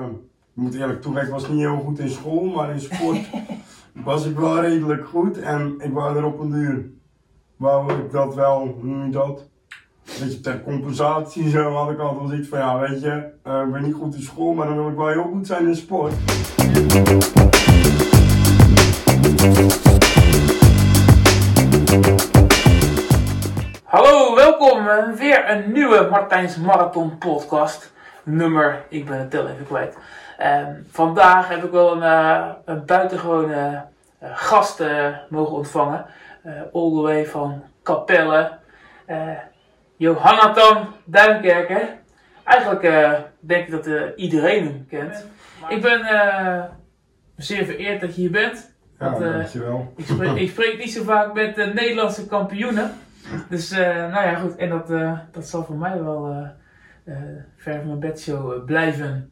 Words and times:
ehm, 0.00 0.10
ik 0.54 0.62
moet 0.62 0.74
eerlijk 0.74 1.02
toegeven, 1.02 1.26
ik 1.26 1.32
was 1.32 1.48
niet 1.48 1.58
heel 1.58 1.76
goed 1.84 1.98
in 1.98 2.08
school, 2.10 2.44
maar 2.44 2.70
in 2.70 2.80
sport 2.80 3.18
was 4.04 4.26
ik 4.26 4.38
wel 4.38 4.60
redelijk 4.60 5.06
goed. 5.08 5.38
En 5.40 5.74
ik 5.78 5.92
wou 5.92 6.16
er 6.16 6.24
op 6.24 6.38
een 6.40 6.50
duur, 6.50 6.90
wou 7.56 7.92
ik 7.92 8.10
dat 8.12 8.34
wel, 8.34 8.58
hoe 8.58 8.84
noem 8.84 9.04
je 9.04 9.10
dat? 9.10 9.48
Weet 10.20 10.32
je, 10.32 10.40
ter 10.40 10.62
compensatie 10.62 11.48
zo 11.50 11.72
had 11.72 11.90
ik 11.90 11.98
altijd 11.98 12.18
wel 12.20 12.28
zoiets 12.28 12.48
van, 12.48 12.58
ja 12.58 12.78
weet 12.78 13.00
je, 13.00 13.24
eh, 13.42 13.60
ik 13.66 13.72
ben 13.72 13.82
niet 13.82 13.94
goed 13.94 14.14
in 14.14 14.22
school, 14.22 14.54
maar 14.54 14.66
dan 14.66 14.76
wil 14.76 14.88
ik 14.88 14.96
wel 14.96 15.08
heel 15.08 15.22
goed 15.32 15.46
zijn 15.46 15.66
in 15.66 15.76
sport. 15.76 16.12
Hallo, 23.84 24.34
welkom. 24.34 24.86
eh, 24.88 25.12
Weer 25.18 25.50
een 25.50 25.72
nieuwe 25.72 26.06
Martijns 26.10 26.56
Marathon 26.56 27.18
podcast. 27.18 27.92
Nummer, 28.28 28.82
ik 28.88 29.04
ben 29.06 29.18
het 29.18 29.30
tel 29.30 29.48
even 29.48 29.66
kwijt. 29.66 29.96
Ehm, 30.38 30.72
vandaag 30.90 31.48
heb 31.48 31.64
ik 31.64 31.70
wel 31.70 31.92
een, 31.92 32.02
eh, 32.02 32.48
een 32.64 32.84
buitengewone 32.84 33.84
eh, 34.18 34.30
gast 34.34 34.80
eh, 34.80 35.06
mogen 35.28 35.56
ontvangen. 35.56 36.06
Eh, 36.42 36.52
all 36.72 36.90
the 36.90 37.00
way 37.00 37.26
van 37.26 37.62
Capelle. 37.82 38.50
Eh 39.06 39.18
Johannatan 39.96 40.86
Duinkerker. 41.04 41.88
Eigenlijk 42.44 42.82
eh, 42.82 43.12
denk 43.40 43.66
ik 43.66 43.70
dat 43.70 43.86
eh, 43.86 44.02
iedereen 44.16 44.64
hem 44.64 44.86
kent. 44.88 45.26
Ik 45.68 45.82
ben 45.82 46.00
eh, 46.02 46.62
zeer 47.36 47.64
vereerd 47.64 48.00
dat 48.00 48.14
je 48.14 48.20
hier 48.20 48.30
bent. 48.30 48.74
Ja, 48.98 49.10
Want, 49.10 49.22
eh, 49.22 49.32
dankjewel. 49.32 49.92
Ik 49.96 50.06
spreek, 50.06 50.36
ik 50.36 50.50
spreek 50.50 50.78
niet 50.78 50.92
zo 50.92 51.02
vaak 51.02 51.32
met 51.34 51.54
de 51.54 51.64
Nederlandse 51.74 52.26
kampioenen. 52.26 52.90
Dus 53.48 53.70
eh, 53.70 53.86
nou 53.96 54.26
ja, 54.26 54.34
goed. 54.34 54.56
En 54.56 54.68
dat, 54.68 54.90
eh, 54.90 55.18
dat 55.32 55.46
zal 55.46 55.64
voor 55.64 55.76
mij 55.76 56.02
wel 56.02 56.46
ver 57.56 57.74
van 57.78 57.86
mijn 57.86 57.98
bedshow 58.00 58.52
eh, 58.52 58.64
blijven. 58.64 59.30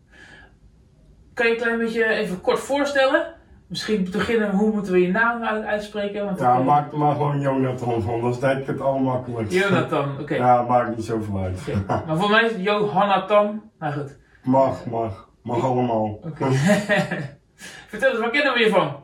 Kan 1.35 1.46
je 1.46 1.52
een 1.52 1.59
klein 1.60 1.79
beetje 1.79 2.04
even 2.07 2.40
kort 2.40 2.59
voorstellen? 2.59 3.35
Misschien 3.66 4.09
beginnen, 4.12 4.51
hoe 4.51 4.73
moeten 4.73 4.93
we 4.93 5.01
je 5.02 5.10
naam 5.10 5.43
uit- 5.43 5.65
uitspreken? 5.65 6.24
Want 6.24 6.38
Ja, 6.38 6.59
eh, 6.59 6.65
maak 6.65 6.93
er 6.93 6.98
maar 6.98 7.13
gewoon 7.15 7.40
Jonathan 7.40 8.02
van, 8.02 8.21
dat 8.21 8.35
is 8.35 8.40
denk 8.40 8.60
ik 8.60 8.66
het 8.66 8.80
allermakkelijkste. 8.80 9.59
Jonathan, 9.59 10.09
oké. 10.21 10.35
Ja, 10.35 10.63
maakt 10.63 10.96
niet 10.96 11.04
zoveel 11.04 11.38
uit. 11.43 11.60
Oké. 11.68 12.02
Maar 12.07 12.16
voor 12.16 12.30
mij 12.30 12.45
is 12.45 12.52
het 12.52 12.63
Johannatan. 12.63 13.63
Nou 13.79 13.93
goed. 13.93 14.16
Mag, 14.43 14.87
mag. 14.87 15.29
Mag 15.43 15.65
allemaal. 15.65 16.04
Oké. 16.24 16.45
Vertel 17.88 18.10
eens, 18.10 18.18
waar 18.20 18.30
kennen 18.30 18.52
we 18.54 18.59
je 18.60 18.68
van? 18.70 19.02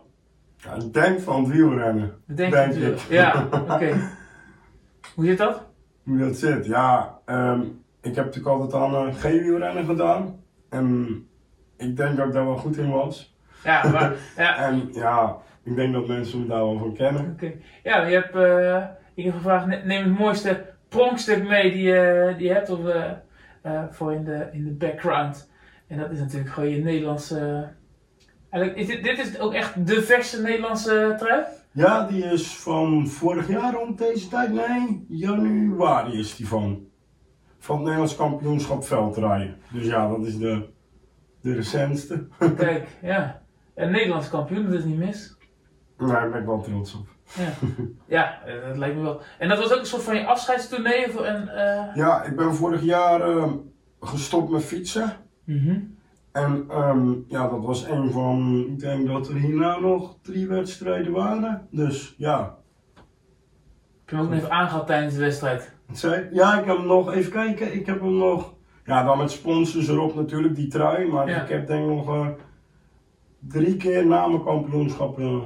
Ja, 0.57 0.75
ik 0.75 0.93
denk 0.95 1.21
van 1.21 1.43
het 1.45 1.53
wielrennen. 1.53 2.13
Denk, 2.27 2.53
Denk 2.53 2.75
ik. 2.75 2.99
Ja, 3.09 3.47
oké. 3.69 3.97
Hoe 5.15 5.25
zit 5.25 5.39
dat? 5.39 5.67
Hoe 6.05 6.19
dat 6.19 6.37
zit? 6.37 6.67
Ja, 6.67 7.19
ehm, 7.25 7.61
ik 8.03 8.15
heb 8.15 8.25
natuurlijk 8.25 8.61
altijd 8.61 8.83
aan 8.83 9.07
uh, 9.07 9.15
G-wielrennen 9.15 9.85
gedaan. 9.85 10.41
En 10.69 11.09
ik 11.77 11.97
denk 11.97 12.17
dat 12.17 12.27
ik 12.27 12.33
daar 12.33 12.45
wel 12.47 12.57
goed 12.57 12.77
in 12.77 12.91
was. 12.91 13.35
Ja, 13.65 13.89
maar, 13.93 14.13
ja, 14.37 14.57
En 14.57 14.89
ja, 14.93 15.37
ik 15.63 15.75
denk 15.77 15.93
dat 15.93 16.07
mensen 16.07 16.41
me 16.41 16.47
daar 16.47 16.65
wel 16.65 16.79
van 16.79 16.95
kennen. 16.95 17.31
Oké. 17.33 17.53
Ja, 17.83 18.07
je 18.07 18.15
hebt, 18.15 18.35
eh, 18.35 18.85
ik 19.15 19.25
heb 19.25 19.35
gevraagd, 19.35 19.67
ne- 19.67 19.83
neem 19.85 20.05
het 20.05 20.19
mooiste 20.19 20.67
pronkstuk 20.89 21.49
mee 21.49 21.73
die, 21.73 21.83
je 21.83 22.35
die 22.39 22.47
je 22.47 22.53
hebt 22.55 22.71
of, 22.71 22.87
eh, 22.87 23.11
eh, 23.63 23.83
voor 23.91 24.13
in 24.13 24.25
de, 24.25 24.49
in 24.53 24.65
de 24.65 24.71
background. 24.71 25.51
En 25.87 25.99
dat 25.99 26.11
is 26.11 26.19
natuurlijk 26.19 26.51
gewoon 26.51 26.69
je 26.69 26.83
Nederlandse... 26.83 27.69
Eigenlijk, 28.51 28.83
is 28.83 28.87
dit, 28.95 29.05
dit 29.05 29.19
is 29.19 29.39
ook 29.39 29.55
echt 29.55 29.87
de 29.87 30.03
verse 30.03 30.43
Nederlandse 30.43 31.15
trui? 31.19 31.45
Ja, 31.73 32.07
die 32.07 32.25
is 32.25 32.57
van 32.57 33.07
vorig 33.09 33.49
jaar 33.49 33.75
rond 33.75 33.99
deze 33.99 34.29
tijd. 34.29 34.53
Nee, 34.53 35.05
januari 35.09 36.19
is 36.19 36.37
die 36.37 36.49
van. 36.49 36.89
Van 37.61 37.75
het 37.75 37.85
Nederlands 37.85 38.17
kampioenschap 38.17 38.85
veldrijden. 38.85 39.57
Dus 39.73 39.87
ja, 39.87 40.09
dat 40.09 40.27
is 40.27 40.39
de, 40.39 40.69
de 41.41 41.55
recentste. 41.55 42.27
Kijk, 42.57 42.89
ja. 43.03 43.43
Een 43.75 43.91
Nederlands 43.91 44.29
kampioen, 44.31 44.65
dat 44.65 44.79
is 44.79 44.85
niet 44.85 44.99
mis. 44.99 45.37
Daar 45.99 46.31
ben 46.31 46.41
ik 46.41 46.47
wel 46.47 46.61
trots 46.61 46.95
op. 46.95 47.07
Ja, 47.39 47.53
ja 48.07 48.43
eh, 48.45 48.69
dat 48.69 48.77
lijkt 48.77 48.97
me 48.97 49.03
wel. 49.03 49.21
En 49.39 49.49
dat 49.49 49.59
was 49.59 49.73
ook 49.73 49.79
een 49.79 49.87
soort 49.87 50.03
van 50.03 50.17
je 50.17 50.27
afscheidstournee? 50.27 51.09
Of 51.09 51.15
een, 51.17 51.49
eh, 51.49 51.95
Ja, 51.95 52.23
ik 52.23 52.37
ben 52.37 52.55
vorig 52.55 52.83
jaar 52.83 53.21
ehm, 53.21 53.53
gestopt 54.01 54.51
met 54.51 54.65
fietsen. 54.65 55.13
mhm. 55.45 55.79
En 56.33 56.65
ehm, 56.69 57.13
ja, 57.29 57.49
dat 57.49 57.65
was 57.65 57.85
een 57.85 58.11
van, 58.11 58.65
ik 58.69 58.79
denk 58.79 59.07
dat 59.07 59.29
er 59.29 59.35
hierna 59.35 59.79
nog 59.79 60.17
drie 60.23 60.49
wedstrijden 60.49 61.13
waren. 61.13 61.67
Dus 61.71 62.15
ja. 62.19 62.59
Heb 62.95 64.09
je 64.09 64.17
hem 64.17 64.25
ook 64.25 64.31
nog 64.31 64.39
even 64.39 64.51
aangehad 64.51 64.87
tijdens 64.87 65.15
de 65.15 65.21
wedstrijd? 65.21 65.75
Ik? 65.93 66.29
Ja, 66.33 66.59
ik 66.61 66.65
heb 66.65 66.77
hem 66.77 66.87
nog, 66.87 67.13
even 67.13 67.33
kijken, 67.33 67.75
ik 67.75 67.87
heb 67.87 68.01
hem 68.01 68.17
nog, 68.17 68.55
ja 68.85 69.05
dan 69.05 69.19
met 69.19 69.31
sponsors 69.31 69.89
erop 69.89 70.15
natuurlijk, 70.15 70.55
die 70.55 70.69
trui. 70.69 71.09
Maar 71.09 71.29
Ja. 71.29 71.43
ik 71.43 71.49
heb 71.49 71.67
denk 71.67 71.83
ik 71.83 71.97
nog 71.97 72.09
eh, 72.09 72.29
drie 73.39 73.77
keer 73.77 74.07
na 74.07 74.27
mijn 74.27 74.45
kampioenschap 74.45 75.19
eh, 75.19 75.43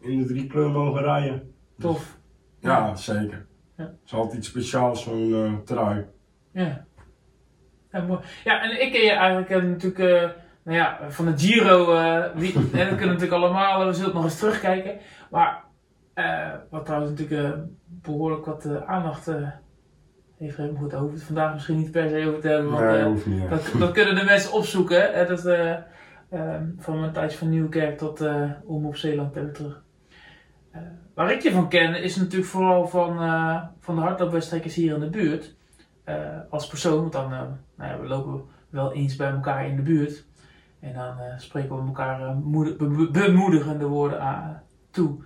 in 0.00 0.18
de 0.18 0.24
drie 0.26 0.46
kleur 0.46 0.70
mogen 0.70 1.02
rijden. 1.02 1.54
Tof. 1.78 2.18
Ja, 2.60 2.94
zeker. 2.96 3.46
Ja. 3.76 3.84
Het 3.84 3.98
is 4.06 4.14
altijd 4.14 4.36
iets 4.38 4.48
speciaals, 4.48 5.02
zo'n 5.02 5.34
eh, 5.34 5.52
trui. 5.64 6.06
Ja. 6.52 6.84
Ja, 7.92 8.00
mooi. 8.02 8.20
Ja, 8.44 8.62
en 8.62 8.82
ik 8.82 8.92
ken 8.92 9.00
je 9.04 9.10
eigenlijk 9.10 9.48
natuurlijk 9.66 10.34
nou 10.64 10.76
ja, 10.76 10.98
van 11.10 11.24
de 11.24 11.38
Giro. 11.38 11.86
wie, 12.34 12.52
hè, 12.58 12.60
dat 12.62 12.72
kunnen 12.72 12.98
we 12.98 13.04
natuurlijk 13.06 13.32
allemaal, 13.32 13.86
we 13.86 13.92
zullen 13.92 14.04
het 14.06 14.14
nog 14.14 14.24
eens 14.24 14.38
terugkijken. 14.38 14.98
Maar 15.30 15.64
wat 16.70 16.84
trouwens 16.84 17.10
natuurlijk 17.10 17.54
eh, 17.54 17.60
behoorlijk 17.84 18.46
wat 18.46 18.84
aandacht 18.86 19.30
gegeven. 20.38 20.76
Goed, 20.76 20.92
we 20.92 20.96
het 21.12 21.22
vandaag 21.22 21.52
misschien 21.52 21.78
niet 21.78 21.90
per 21.90 22.08
se 22.08 22.26
over 22.28 22.40
te 22.40 22.48
hebben. 22.48 22.70
Want, 22.70 22.84
nee, 22.84 22.98
eh, 22.98 23.04
hoeft 23.04 23.26
niet. 23.26 23.48
dat, 23.50 23.72
dat 23.78 23.92
kunnen 23.92 24.14
de 24.14 24.24
mensen 24.24 24.52
opzoeken. 24.52 25.12
Hè? 25.12 25.26
Dat, 25.26 25.44
eh, 25.46 25.72
eh, 26.28 26.60
van 26.78 27.00
mijn 27.00 27.12
tijd 27.12 27.34
van 27.34 27.48
Nieuwkerk 27.48 27.98
tot 27.98 28.20
eh, 28.20 28.50
om 28.64 28.86
op 28.86 28.96
Zeeland 28.96 29.36
en 29.36 29.52
terug. 29.52 29.82
Waar 31.14 31.32
ik 31.32 31.42
je 31.42 31.52
van 31.52 31.68
ken 31.68 32.02
is 32.02 32.16
natuurlijk 32.16 32.50
vooral 32.50 32.88
van, 32.88 33.16
van 33.80 33.94
de 33.94 34.00
hardloopwedstrijdjes 34.00 34.74
hier 34.74 34.94
in 34.94 35.00
de 35.00 35.10
buurt. 35.10 35.54
Als 36.50 36.66
persoon, 36.66 37.00
want 37.00 37.12
dan 37.12 37.30
nou 37.30 37.90
ja, 37.90 38.00
we 38.00 38.06
lopen 38.06 38.42
wel 38.70 38.92
eens 38.92 39.16
bij 39.16 39.30
elkaar 39.30 39.66
in 39.66 39.76
de 39.76 39.82
buurt. 39.82 40.24
En 40.80 40.92
dan 40.94 41.14
spreken 41.36 41.76
we 41.76 41.86
elkaar 41.86 42.36
be- 42.40 43.08
bemoedigende 43.12 43.86
woorden 43.86 44.20
aan, 44.20 44.62
toe. 44.90 45.24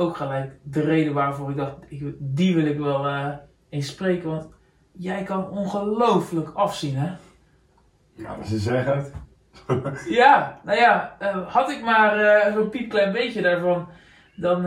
Ook 0.00 0.16
gelijk 0.16 0.52
de 0.62 0.80
reden 0.80 1.14
waarvoor 1.14 1.50
ik 1.50 1.56
dacht, 1.56 1.76
ik, 1.88 2.14
die 2.18 2.54
wil 2.54 2.66
ik 2.66 2.78
wel 2.78 3.06
eh, 3.06 3.28
eens 3.68 3.86
spreken. 3.86 4.30
Want 4.30 4.48
jij 4.92 5.22
kan 5.22 5.48
ongelooflijk 5.48 6.50
afzien, 6.54 6.96
hè? 6.96 7.12
Ja, 8.12 8.42
ze 8.42 8.58
zeggen 8.58 8.96
het. 8.96 9.12
Ja, 10.08 10.60
nou 10.64 10.78
ja, 10.78 11.16
eh, 11.18 11.52
had 11.52 11.70
ik 11.70 11.82
maar 11.82 12.18
eh, 12.18 12.54
zo'n 12.54 12.68
piepklein 12.68 13.12
beetje 13.12 13.42
daarvan, 13.42 13.88
dan 14.36 14.66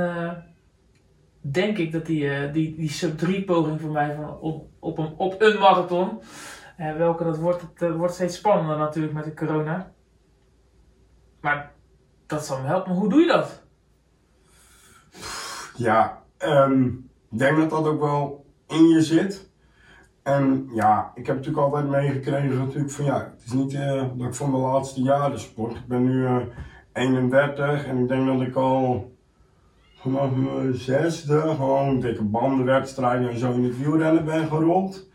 denk 1.42 1.78
ik 1.78 1.92
dat 1.92 2.06
die, 2.06 2.52
die, 2.52 2.76
die 2.76 2.90
sub 2.90 3.18
3 3.18 3.44
poging 3.44 3.82
voor 3.82 3.92
mij 3.92 4.16
van 4.16 4.40
op, 4.40 4.68
op, 4.80 4.98
een, 4.98 5.14
op 5.18 5.42
een 5.42 5.60
marathon, 5.60 6.22
welke 6.78 7.24
dat 7.24 7.38
wordt, 7.38 7.62
het 7.62 7.96
wordt 7.96 8.14
steeds 8.14 8.36
spannender 8.36 8.78
natuurlijk 8.78 9.14
met 9.14 9.24
de 9.24 9.34
corona. 9.34 9.92
Maar 11.42 11.72
dat 12.28 12.46
zal 12.46 12.62
me 12.62 12.68
helpen. 12.68 12.90
Maar 12.92 13.00
hoe 13.00 13.10
doe 13.10 13.20
je 13.20 13.28
dat? 13.28 13.63
Ja, 15.76 16.22
ehm, 16.38 16.84
ik 17.32 17.40
denk 17.40 17.58
dat 17.58 17.70
dat 17.70 17.88
ook 17.88 18.00
wel 18.00 18.46
in 18.68 18.88
je 18.88 19.02
zit. 19.02 19.52
En 20.24 20.70
ja, 20.74 21.12
ik 21.16 21.26
heb 21.26 21.36
natuurlijk 21.36 21.64
altijd 21.64 21.90
meegekregen 21.90 22.58
natuurlijk 22.58 22.92
van 22.92 23.06
ja, 23.06 23.34
het 23.36 23.44
is 23.46 23.52
niet 23.52 23.74
eh, 23.74 24.04
dat 24.16 24.28
ik 24.28 24.34
van 24.34 24.52
de 24.52 24.58
laatste 24.58 25.02
jaren 25.02 25.40
sport. 25.40 25.76
Ik 25.76 25.88
ben 25.88 26.04
nu 26.04 26.26
eh, 26.26 26.38
31 26.94 27.86
en 27.86 27.98
ik 27.98 28.08
denk 28.08 28.28
dat 28.28 28.42
ik 28.42 28.56
al 28.56 29.12
vanaf 29.96 30.32
mijn 30.32 30.74
zesde 30.74 31.40
gewoon 31.40 32.00
dikke 32.00 32.24
bandenwedstrijden 32.24 33.30
en 33.30 33.38
zo 33.38 33.52
in 33.52 33.64
het 33.64 33.78
wielrennen 33.78 34.26
ben 34.26 34.48
gerold. 34.48 35.10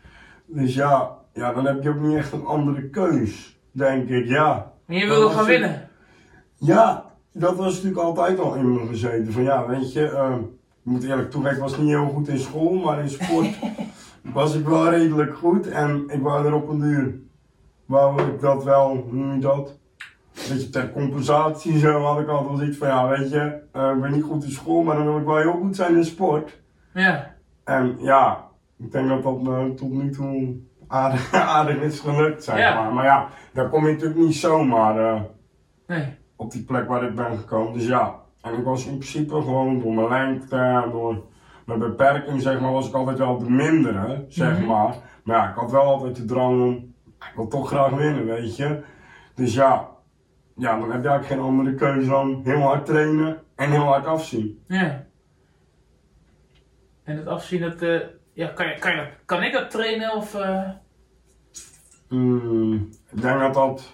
Dus 0.45 0.73
ja, 0.73 1.17
ja, 1.33 1.53
dan 1.53 1.65
heb 1.65 1.83
je 1.83 1.89
ook 1.89 1.99
niet 1.99 2.17
echt 2.17 2.31
een 2.31 2.45
andere 2.45 2.89
keus, 2.89 3.59
denk 3.71 4.09
ik, 4.09 4.27
ja. 4.27 4.71
En 4.85 4.95
je 4.95 5.07
wilde 5.07 5.35
gaan 5.35 5.45
winnen. 5.45 5.89
Ja, 6.55 7.08
dat 7.31 7.55
was 7.55 7.73
natuurlijk 7.73 8.01
altijd 8.01 8.39
al 8.39 8.55
in 8.55 8.73
me 8.73 8.87
gezeten. 8.87 9.33
Van 9.33 9.43
ja, 9.43 9.67
weet 9.67 9.93
je, 9.93 10.09
eh, 10.09 10.35
ik 10.83 10.91
moet 10.91 11.03
eerlijk 11.03 11.31
toegeven, 11.31 11.55
ik 11.55 11.61
was 11.63 11.77
niet 11.77 11.87
heel 11.89 12.07
goed 12.07 12.27
in 12.27 12.39
school, 12.39 12.73
maar 12.73 12.99
in 12.99 13.09
sport 13.09 13.59
was 14.33 14.55
ik 14.55 14.67
wel 14.67 14.89
redelijk 14.89 15.35
goed. 15.37 15.67
En 15.67 16.03
ik 16.07 16.21
wou 16.21 16.45
er 16.45 16.53
op 16.53 16.69
een 16.69 16.79
duur, 16.79 17.19
wou 17.85 18.21
ik 18.21 18.39
dat 18.41 18.63
wel, 18.63 18.87
hoe 18.95 19.13
noem 19.13 19.33
je 19.33 19.39
dat? 19.39 19.77
Weet 20.49 20.61
je, 20.63 20.69
ter 20.69 20.91
compensatie 20.91 21.79
zo 21.79 22.01
had 22.01 22.19
ik 22.19 22.27
altijd 22.27 22.57
wel 22.57 22.67
iets 22.67 22.77
van 22.77 22.87
ja, 22.87 23.07
weet 23.07 23.29
je, 23.31 23.59
eh, 23.71 23.91
ik 23.95 24.01
ben 24.01 24.11
niet 24.11 24.23
goed 24.23 24.43
in 24.43 24.51
school, 24.51 24.83
maar 24.83 24.95
dan 24.95 25.05
wil 25.05 25.17
ik 25.17 25.25
wel 25.25 25.37
heel 25.37 25.51
goed 25.61 25.75
zijn 25.75 25.95
in 25.95 26.05
sport. 26.05 26.59
Ja, 26.93 27.35
En 27.63 27.95
ja, 27.99 28.47
ik 28.77 28.91
denk 28.91 29.09
dat 29.09 29.23
dat 29.23 29.41
me 29.41 29.73
tot 29.73 29.89
nu 29.91 30.11
toe 30.11 30.55
aardig, 30.87 31.33
aardig 31.57 31.81
is 31.81 31.99
gelukt, 31.99 32.43
zeg 32.43 32.57
Ja. 32.57 32.81
maar. 32.83 32.93
Maar 32.93 33.05
ja, 33.05 33.27
daar 33.53 33.69
kom 33.69 33.85
je 33.85 33.91
natuurlijk 33.93 34.19
niet 34.19 34.35
zomaar. 34.35 35.13
eh, 35.13 35.21
nee. 35.87 36.17
Op 36.39 36.51
die 36.51 36.63
plek 36.63 36.87
waar 36.87 37.03
ik 37.03 37.15
ben 37.15 37.37
gekomen. 37.37 37.73
Dus 37.73 37.87
ja, 37.87 38.19
en 38.41 38.53
ik 38.53 38.63
was 38.63 38.85
in 38.85 38.97
principe 38.97 39.33
gewoon 39.33 39.79
door 39.79 39.93
mijn 39.93 40.07
lengte, 40.09 40.55
en 40.55 40.91
door 40.91 41.23
mijn 41.65 41.79
beperking, 41.79 42.41
zeg 42.41 42.59
maar, 42.59 42.71
was 42.71 42.87
ik 42.87 42.93
altijd 42.93 43.17
wel 43.17 43.37
de 43.37 43.49
mindere, 43.49 44.25
zeg 44.27 44.57
Mhm. 44.57 44.65
maar. 44.67 44.95
Maar 45.23 45.37
ja, 45.37 45.49
ik 45.49 45.55
had 45.55 45.71
wel 45.71 45.81
altijd 45.81 46.15
de 46.15 46.25
drang 46.25 46.61
om 46.63 46.93
ik 47.19 47.31
wil 47.35 47.47
toch 47.47 47.67
graag 47.67 47.89
winnen, 47.89 48.25
weet 48.25 48.55
je. 48.55 48.81
Dus 49.35 49.53
ja, 49.53 49.89
ja, 50.55 50.79
dan 50.79 50.91
heb 50.91 51.03
je 51.03 51.09
eigenlijk 51.09 51.25
geen 51.25 51.49
andere 51.49 51.75
keuze 51.75 52.09
dan 52.09 52.41
heel 52.43 52.61
hard 52.61 52.85
trainen 52.85 53.43
en 53.55 53.71
heel 53.71 53.83
hard 53.83 54.05
afzien. 54.05 54.63
Ja. 54.67 55.05
En 57.03 57.17
het 57.17 57.27
afzien, 57.27 57.61
dat, 57.61 57.81
eh, 57.81 57.99
ja, 58.33 58.47
kan, 58.47 58.67
je, 58.67 58.75
kan, 58.79 58.95
je, 58.95 59.07
kan 59.25 59.43
ik 59.43 59.53
dat 59.53 59.71
trainen 59.71 60.13
of... 60.15 60.37
Hmm, 62.07 62.89
ik 63.11 63.21
denk 63.21 63.39
dat 63.39 63.53
dat 63.53 63.93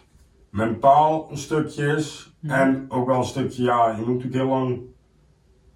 mentaal 0.56 1.28
een 1.32 1.38
stukje 1.38 1.86
is. 1.86 2.36
Ja. 2.40 2.60
En 2.60 2.86
ook 2.90 3.08
wel 3.08 3.18
een 3.18 3.24
stukje, 3.24 3.64
ja, 3.64 3.90
je 3.90 3.98
moet 3.98 4.08
natuurlijk 4.08 4.34
heel 4.34 4.48
lang 4.48 4.82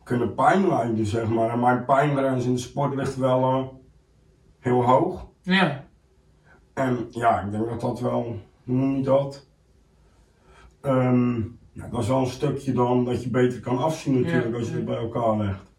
kunnen 0.04 0.34
pijn 0.34 0.68
lijden, 0.68 1.06
zeg 1.06 1.28
maar. 1.28 1.50
En 1.50 1.60
mijn 1.60 1.86
pijngrens 1.86 2.46
in 2.46 2.54
de 2.54 2.60
sport 2.60 2.96
ligt 2.96 3.16
wel 3.16 3.44
eh, 3.44 3.64
heel 4.60 4.84
hoog. 4.84 5.28
ja. 5.42 5.88
En 6.74 7.08
ja, 7.10 7.40
ik 7.40 7.52
denk 7.52 7.70
dat 7.70 7.82
dat 7.82 8.00
wel, 8.00 8.24
hoe 8.64 8.76
noem 8.76 8.96
je 8.96 9.04
dat? 9.04 9.48
Ehm, 10.82 11.38
ja, 11.72 11.88
dat 11.92 12.02
is 12.02 12.08
wel 12.08 12.20
een 12.20 12.28
stukje 12.28 12.74
dan 12.74 13.06
dat 13.06 13.24
je 13.24 13.30
beter 13.30 13.60
kan 13.60 13.78
afzien 13.78 14.22
natuurlijk 14.22 14.52
Ja, 14.52 14.58
als 14.58 14.68
je 14.68 14.76
het 14.76 14.86
bij 14.86 14.98
elkaar 14.98 15.38
legt. 15.38 15.72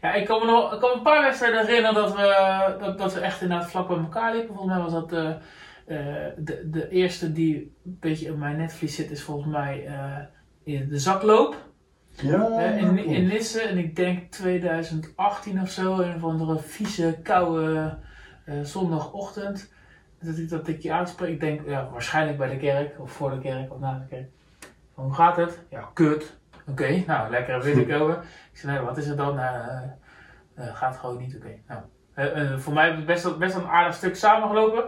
Ja, 0.00 0.14
ik 0.14 0.26
kan 0.26 0.38
me 0.38 0.46
nog 0.46 0.72
ik 0.72 0.80
kan 0.80 0.90
me 0.90 0.96
een 0.96 1.02
paar 1.02 1.22
wedstrijden 1.22 1.66
herinneren 1.66 1.94
dat 1.94 2.14
we, 2.14 2.76
dat, 2.80 2.98
dat 2.98 3.14
we 3.14 3.20
echt 3.20 3.42
inderdaad 3.42 3.70
vlak 3.70 3.88
bij 3.88 3.96
elkaar 3.96 4.34
liepen. 4.34 4.54
Volgens 4.54 4.74
mij 4.74 4.82
was 4.84 4.92
dat 4.92 5.12
eh, 5.12 5.30
eh, 5.90 6.26
de, 6.36 6.70
de 6.70 6.88
eerste 6.88 7.32
die 7.32 7.76
een 7.84 7.96
beetje 8.00 8.32
op 8.32 8.38
mijn 8.38 8.56
netvlies 8.56 8.94
zit, 8.94 9.10
is 9.10 9.22
volgens 9.22 9.52
mij 9.52 9.86
eh, 9.86 10.16
in 10.62 10.88
de 10.88 10.98
zakloop. 10.98 11.56
Ja, 12.08 12.48
Eh, 12.58 12.76
in, 12.76 12.98
in 12.98 13.26
Lisse, 13.26 13.60
en 13.60 13.78
ik 13.78 13.96
denk 13.96 14.30
2018 14.32 15.60
of 15.60 15.70
zo, 15.70 15.98
een 16.00 16.14
of 16.14 16.24
andere 16.24 16.58
vieze, 16.58 17.18
koude 17.22 17.98
zondagochtend. 18.62 19.72
Dat 20.20 20.38
ik 20.38 20.48
dat 20.48 20.68
ik 20.68 20.82
je 20.82 20.92
uitspreek. 20.92 21.30
Ik 21.30 21.40
denk, 21.40 21.68
ja, 21.68 21.88
waarschijnlijk 21.92 22.38
bij 22.38 22.48
de 22.48 22.56
kerk, 22.56 23.00
of 23.00 23.10
voor 23.10 23.30
de 23.30 23.38
kerk, 23.38 23.72
of 23.72 23.78
na 23.78 23.98
de 23.98 24.16
kerk. 24.16 24.28
Van, 24.94 25.04
hoe 25.04 25.14
gaat 25.14 25.36
het? 25.36 25.58
Ja, 25.68 25.90
kut. 25.94 26.38
Oké, 26.66 27.02
nou, 27.06 27.30
lekker 27.30 27.60
binnenkomen. 27.60 28.16
ik 28.52 28.58
zei, 28.58 28.72
nee, 28.72 28.84
wat 28.84 28.96
is 28.96 29.06
het 29.06 29.16
dan? 29.16 29.34
Nou, 29.34 29.88
gaat 30.56 30.96
gewoon 30.96 31.18
niet, 31.18 31.36
oké. 31.36 31.58
Nou, 31.68 31.80
eh, 32.14 32.52
eh, 32.52 32.58
voor 32.58 32.72
mij 32.72 32.90
ik 32.90 33.06
best, 33.06 33.38
best 33.38 33.54
een 33.54 33.66
aardig 33.66 33.94
stuk 33.94 34.16
samengelopen. 34.16 34.84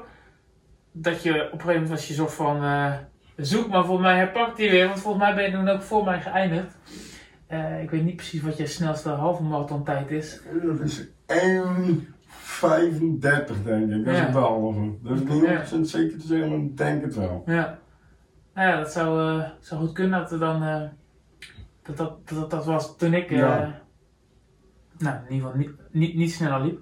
Dat 0.92 1.22
je 1.22 1.30
op 1.30 1.36
een 1.38 1.44
gegeven 1.60 1.72
moment 1.72 1.88
was 1.88 2.08
je 2.08 2.14
soort 2.14 2.34
van 2.34 2.62
eh, 2.62 2.92
zoek, 3.36 3.68
maar 3.68 3.84
volgens 3.84 4.06
mij 4.06 4.16
herpakt 4.16 4.58
hij 4.58 4.70
weer. 4.70 4.86
Want 4.88 5.00
volgens 5.00 5.24
mij 5.24 5.34
ben 5.34 5.44
je 5.44 5.50
toen 5.50 5.68
ook 5.68 5.82
voor 5.82 6.04
mij 6.04 6.20
geëindigd. 6.20 6.76
Eh, 7.46 7.82
ik 7.82 7.90
weet 7.90 8.04
niet 8.04 8.16
precies 8.16 8.42
wat 8.42 8.56
je 8.56 8.66
snelste 8.66 9.08
halve 9.08 9.42
marathon 9.42 9.84
tijd 9.84 10.10
is. 10.10 10.40
Dat 10.62 10.80
is 10.80 11.06
1,35 11.26 13.62
denk 13.64 13.90
ik. 13.92 14.04
Dat 14.04 14.14
is 14.14 14.20
Ja. 14.20 14.26
de 14.30 14.38
halve. 14.38 14.90
Dat 15.02 15.12
is 15.14 15.20
niet 15.20 15.28
Ja. 15.42 15.46
100% 15.64 15.88
zeker 15.88 16.18
te 16.18 16.26
zeggen, 16.26 16.48
maar 16.48 16.58
ik 16.58 16.76
denk 16.76 17.02
het 17.04 17.14
wel. 17.14 17.42
Ja. 17.46 17.78
Nou 18.54 18.68
ja, 18.68 18.76
dat 18.78 18.92
zou, 18.92 19.38
eh, 19.40 19.48
zou 19.60 19.80
goed 19.80 19.92
kunnen 19.92 20.20
dat 20.20 20.32
er 20.32 20.38
dan. 20.38 20.60
dat, 21.82 21.96
dat, 21.96 22.28
dat, 22.28 22.50
dat 22.50 22.64
was 22.64 22.96
toen 22.96 23.14
ik. 23.14 23.30
Ja. 23.30 23.80
nou, 24.98 25.16
in 25.16 25.32
ieder 25.34 25.46
geval 25.50 25.60
niet, 25.60 25.70
niet, 25.90 26.14
niet 26.14 26.32
sneller 26.32 26.60
liep. 26.60 26.78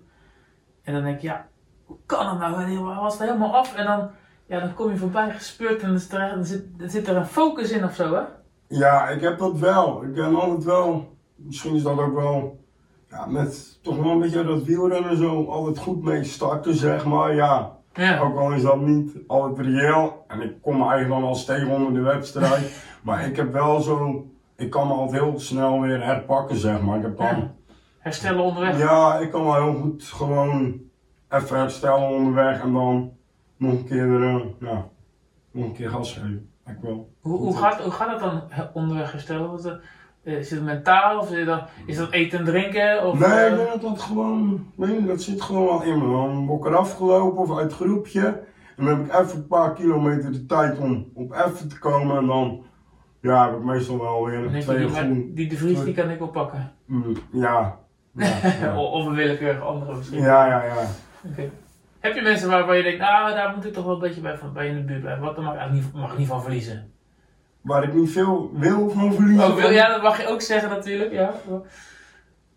En 0.82 0.92
dan 0.92 1.02
denk 1.02 1.16
ik, 1.16 1.22
ja, 1.22 1.48
hoe 1.90 1.98
kan 2.06 2.28
het 2.28 2.38
nou? 2.38 2.62
Hij 2.62 3.00
was 3.00 3.20
er 3.20 3.26
helemaal 3.26 3.54
af 3.56 3.75
en 3.75 3.84
dan, 3.87 4.08
ja, 4.46 4.60
dan 4.60 4.75
kom 4.75 4.90
je 4.90 4.96
voorbij 4.96 5.31
gespeurd 5.31 5.82
en 5.82 5.88
dan, 6.10 6.44
zit, 6.44 6.64
dan 6.78 6.88
zit 6.88 7.08
er 7.08 7.16
een 7.16 7.26
focus 7.26 7.70
in 7.70 7.84
of 7.84 7.94
zo, 7.94 8.14
hè? 8.14 8.20
Ja, 8.69 9.08
ik 9.08 9.20
heb 9.20 9.38
dat 9.38 9.58
wel. 9.58 10.02
Ik 10.02 10.14
ben 10.14 10.34
altijd 10.40 10.64
wel, 10.64 11.16
misschien 11.37 11.75
is 11.75 11.82
dat 11.82 11.98
ook 11.98 12.14
wel, 12.14 12.64
ja, 13.08 13.26
met 13.26 13.78
toch 13.82 13.96
wel 13.96 14.10
een 14.10 14.19
beetje 14.19 14.44
dat 14.44 14.62
wielrennen 14.64 15.16
zo, 15.16 15.44
altijd 15.46 15.78
goed 15.78 16.02
mee 16.02 16.25
starten, 16.25 16.75
zeg 16.75 17.04
maar. 17.04 17.34
Ja, 17.34 17.76
Ja. 17.92 18.19
ook 18.20 18.38
al 18.38 18.52
is 18.52 18.62
dat 18.62 18.81
niet 18.81 19.16
altijd 19.26 19.66
reëel. 19.66 20.25
En 20.28 20.40
ik 20.40 20.62
kom 20.62 20.75
eigenlijk 20.82 21.08
dan 21.08 21.22
al 21.25 21.44
tegen 21.44 21.69
onder 21.70 21.92
de 21.94 22.00
wedstrijd. 22.00 22.84
maar 23.02 23.26
ik 23.26 23.37
heb 23.37 23.52
wel 23.52 23.81
zo, 23.81 24.25
ik 24.56 24.70
kan 24.70 24.87
me 24.87 24.92
altijd 24.92 25.22
heel 25.22 25.38
snel 25.38 25.81
weer 25.81 26.04
herpakken, 26.04 26.56
zeg 26.56 26.81
maar. 26.82 26.96
Ik 26.96 27.02
heb 27.02 27.16
dan, 27.19 27.26
Ja. 27.26 27.50
Herstellen 27.98 28.42
onderweg. 28.42 28.78
ja, 28.78 29.19
ik 29.19 29.31
kan 29.31 29.44
wel 29.44 29.54
heel 29.54 29.81
goed 29.81 30.04
gewoon 30.04 30.81
even 31.30 31.58
herstellen 31.58 32.08
onderweg 32.08 32.60
en 32.62 32.72
dan 32.72 33.12
nog 33.56 33.72
een 33.72 33.84
keer, 33.84 34.22
eh, 34.22 34.36
ja, 34.60 34.88
nog 35.50 35.64
een 35.64 35.72
keer 35.72 35.90
gas 35.90 36.12
geven. 36.12 36.48
Ik 36.66 36.76
wel. 36.82 37.10
Hoe, 37.20 37.38
hoe, 37.38 37.56
gaat, 37.56 37.80
hoe 37.82 37.92
gaat 37.92 38.10
dat 38.10 38.20
dan 38.20 38.42
onderweg 38.72 39.12
herstellen? 39.12 39.50
Wat, 39.50 39.78
eh, 40.22 40.38
is 40.38 40.50
het 40.50 40.62
mentaal 40.62 41.18
of 41.20 41.30
is, 41.32 41.46
dan, 41.46 41.60
is 41.86 41.96
dat 41.96 42.10
eten 42.10 42.38
en 42.38 42.44
drinken? 42.44 43.06
Of, 43.06 43.18
Nee, 43.18 43.28
eh, 43.30 43.50
ik 43.50 43.56
denk 43.56 43.68
dat 43.70 43.80
dat 43.82 44.00
gewoon, 44.00 44.66
nee, 44.74 45.04
dat 45.06 45.22
zit 45.22 45.42
gewoon 45.42 45.64
wel 45.66 45.82
in 45.82 45.98
me. 45.98 46.12
Dan 46.12 46.46
word 46.46 46.60
ik 46.64 46.70
eraf 46.70 46.96
gelopen 46.96 47.38
of 47.42 47.50
uit 47.58 47.62
het 47.62 47.72
groepje. 47.72 48.42
En 48.76 48.84
dan 48.86 48.96
heb 48.98 49.06
ik 49.06 49.12
even 49.20 49.36
een 49.38 49.46
paar 49.46 49.72
kilometer 49.74 50.32
de 50.32 50.46
tijd 50.46 50.78
om 50.78 51.10
op 51.14 51.32
even 51.32 51.68
te 51.68 51.78
komen. 51.78 52.16
En 52.16 52.26
dan 52.26 52.62
ja, 53.20 53.46
heb 53.48 53.56
ik 53.58 53.64
meestal 53.64 53.98
wel 53.98 54.24
weer 54.24 54.34
een 54.34 54.42
denk 54.42 54.54
je, 54.54 54.62
twee 54.62 54.78
die, 54.86 54.88
groen. 54.88 55.30
die 55.34 55.48
de 55.48 55.56
Vries 55.56 55.84
die 55.84 55.94
kan 55.94 56.10
ik 56.10 56.18
wel 56.18 56.28
pakken. 56.28 56.72
Mm, 56.86 57.12
ja. 57.32 57.78
Ja, 58.14 58.26
ja. 58.60 58.74
O- 58.74 58.84
Of 58.90 59.06
een 59.06 59.14
willekeurige 59.14 59.60
andere 59.64 59.96
misschien. 59.96 60.20
ja, 60.20 60.46
ja, 60.46 60.64
ja. 60.64 60.74
Heb 62.00 62.14
je 62.14 62.22
mensen 62.22 62.50
waarvan 62.50 62.76
je 62.76 62.82
denkt, 62.82 62.99
nou 62.99 63.34
daar 63.34 63.55
moet 63.55 63.64
ik 63.67 63.72
toch 63.72 63.84
wel 63.84 63.94
een 63.94 64.00
beetje 64.00 64.20
bij, 64.20 64.37
van, 64.38 64.52
bij 64.52 64.69
in 64.69 64.75
de 64.75 64.82
buurt 64.82 65.00
blijven. 65.00 65.25
Wat 65.25 65.37
daar 65.37 65.44
mag 65.44 65.64
ik 65.67 65.72
niet, 65.72 65.93
mag 65.93 66.12
ik 66.12 66.19
niet 66.19 66.28
van 66.28 66.43
verliezen. 66.43 66.93
Waar 67.61 67.82
ik 67.82 67.94
niet 67.94 68.11
veel 68.11 68.50
wil 68.55 68.90
van 68.90 69.12
verliezen. 69.12 69.49
Oh, 69.50 69.55
wil, 69.56 69.70
ja, 69.70 69.88
dat 69.88 70.02
mag 70.02 70.20
je 70.20 70.28
ook 70.28 70.40
zeggen 70.40 70.69
natuurlijk. 70.69 71.12
Ja. 71.12 71.32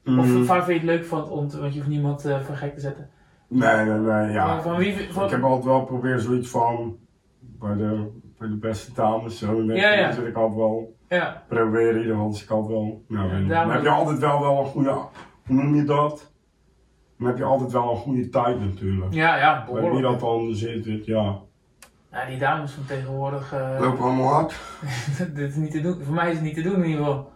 Mm, 0.04 0.20
Of 0.20 0.48
waar 0.48 0.64
vind 0.64 0.82
je 0.82 0.88
het 0.88 0.98
leuk 0.98 1.06
vond, 1.08 1.30
om 1.30 1.48
te, 1.48 1.60
want 1.60 1.74
je 1.74 1.80
hoeft 1.80 1.92
niemand 1.92 2.26
eh 2.26 2.40
voor 2.40 2.56
gek 2.56 2.74
te 2.74 2.80
zetten. 2.80 3.10
nee, 3.48 3.86
nee, 3.86 3.98
nee, 3.98 4.32
ja. 4.32 4.62
Van 4.62 4.78
wie, 4.78 5.08
van, 5.12 5.24
Ik 5.24 5.30
heb 5.30 5.44
altijd 5.44 5.66
wel 5.66 5.80
geprobeerd 5.80 6.22
zoiets 6.22 6.50
van, 6.50 6.98
bij 7.40 7.76
de, 7.76 8.10
bij 8.40 8.48
de 8.48 8.56
beste 8.56 8.94
dames, 8.94 9.38
zo. 9.38 9.58
in 9.58 9.66
Ja, 9.76 9.94
ja. 9.94 10.06
Dat 10.06 10.16
zit 10.16 10.26
ik 10.26 10.36
altijd 10.36 10.56
wel 10.60 10.96
ja. 11.10 11.44
proberen 11.48 11.96
in 11.96 12.02
ieder 12.02 12.30
dus 12.30 12.44
ik 12.44 12.50
altijd 12.50 12.72
wel, 12.72 13.04
nou, 13.08 13.30
daarom- 13.30 13.48
dan 13.48 13.72
heb 13.72 13.82
je 13.84 13.90
altijd 13.90 14.20
wel, 14.20 14.40
wel 14.42 14.60
een 14.60 14.66
goede, 14.66 14.90
hoe 15.46 15.56
noem 15.56 15.76
je 15.76 15.84
dat? 15.84 16.32
Dan 17.18 17.28
heb 17.28 17.38
je 17.38 17.44
altijd 17.44 17.72
wel 17.72 17.90
een 17.92 17.98
goede 17.98 18.30
tijd 18.30 18.60
natuurlijk. 18.60 19.14
ja, 19.14 19.38
ja, 19.38 19.64
Bij 19.66 19.74
wie 19.74 19.82
behoorlijk. 19.82 20.12
dat 20.12 20.20
dan 20.20 20.56
zit, 20.56 20.86
het, 20.86 21.06
ja. 21.06 21.40
Ja, 22.12 22.26
die 22.26 22.38
dames 22.40 22.72
van 22.72 22.86
tegenwoordig, 22.86 23.54
eh, 23.54 23.78
Lopen 23.80 24.04
allemaal 24.04 24.34
hard? 24.34 24.60
dit 25.36 25.50
is 25.50 25.56
niet 25.56 25.72
te 25.72 25.82
doen. 25.82 26.04
Voor 26.04 26.14
mij 26.14 26.28
is 26.30 26.34
het 26.36 26.44
niet 26.44 26.56
te 26.56 26.62
doen 26.62 26.76
in 26.84 26.90
ieder 26.90 27.06
geval. 27.06 27.32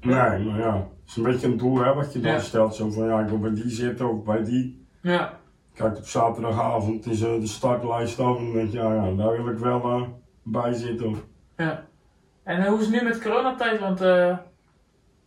Nee, 0.00 0.44
maar 0.44 0.58
ja. 0.58 0.74
Het 0.76 1.10
is 1.10 1.16
een 1.16 1.22
beetje 1.22 1.46
een 1.46 1.56
doel 1.56 1.78
hè, 1.78 1.94
wat 1.94 2.12
je 2.12 2.20
dan 2.20 2.32
Ja. 2.32 2.38
stelt. 2.38 2.74
Zo 2.74 2.90
van, 2.90 3.06
ja, 3.06 3.20
ik 3.20 3.28
wil 3.28 3.38
bij 3.38 3.54
die 3.54 3.70
zitten 3.70 4.10
of 4.10 4.24
bij 4.24 4.44
die. 4.44 4.86
Ja. 5.00 5.38
Kijk, 5.74 5.96
op 5.96 6.06
zaterdagavond 6.06 7.06
is 7.06 7.22
eh, 7.22 7.40
de 7.40 7.46
startlijst 7.46 8.20
af 8.20 8.38
en 8.38 8.44
dan 8.44 8.52
denk 8.52 8.70
je, 8.70 8.78
ja, 8.78 8.94
ja, 8.94 9.10
daar 9.14 9.32
wil 9.44 9.48
ik 9.52 9.58
wel 9.58 9.82
eh, 9.90 10.02
bij 10.42 10.72
zitten. 10.72 11.06
Of, 11.08 11.24
Ja. 11.56 11.84
En 12.42 12.66
hoe 12.66 12.78
is 12.80 12.86
het 12.86 12.94
nu 12.94 13.08
met 13.08 13.22
coronatijd? 13.22 13.80
Want 13.80 14.00
eh, 14.00 14.36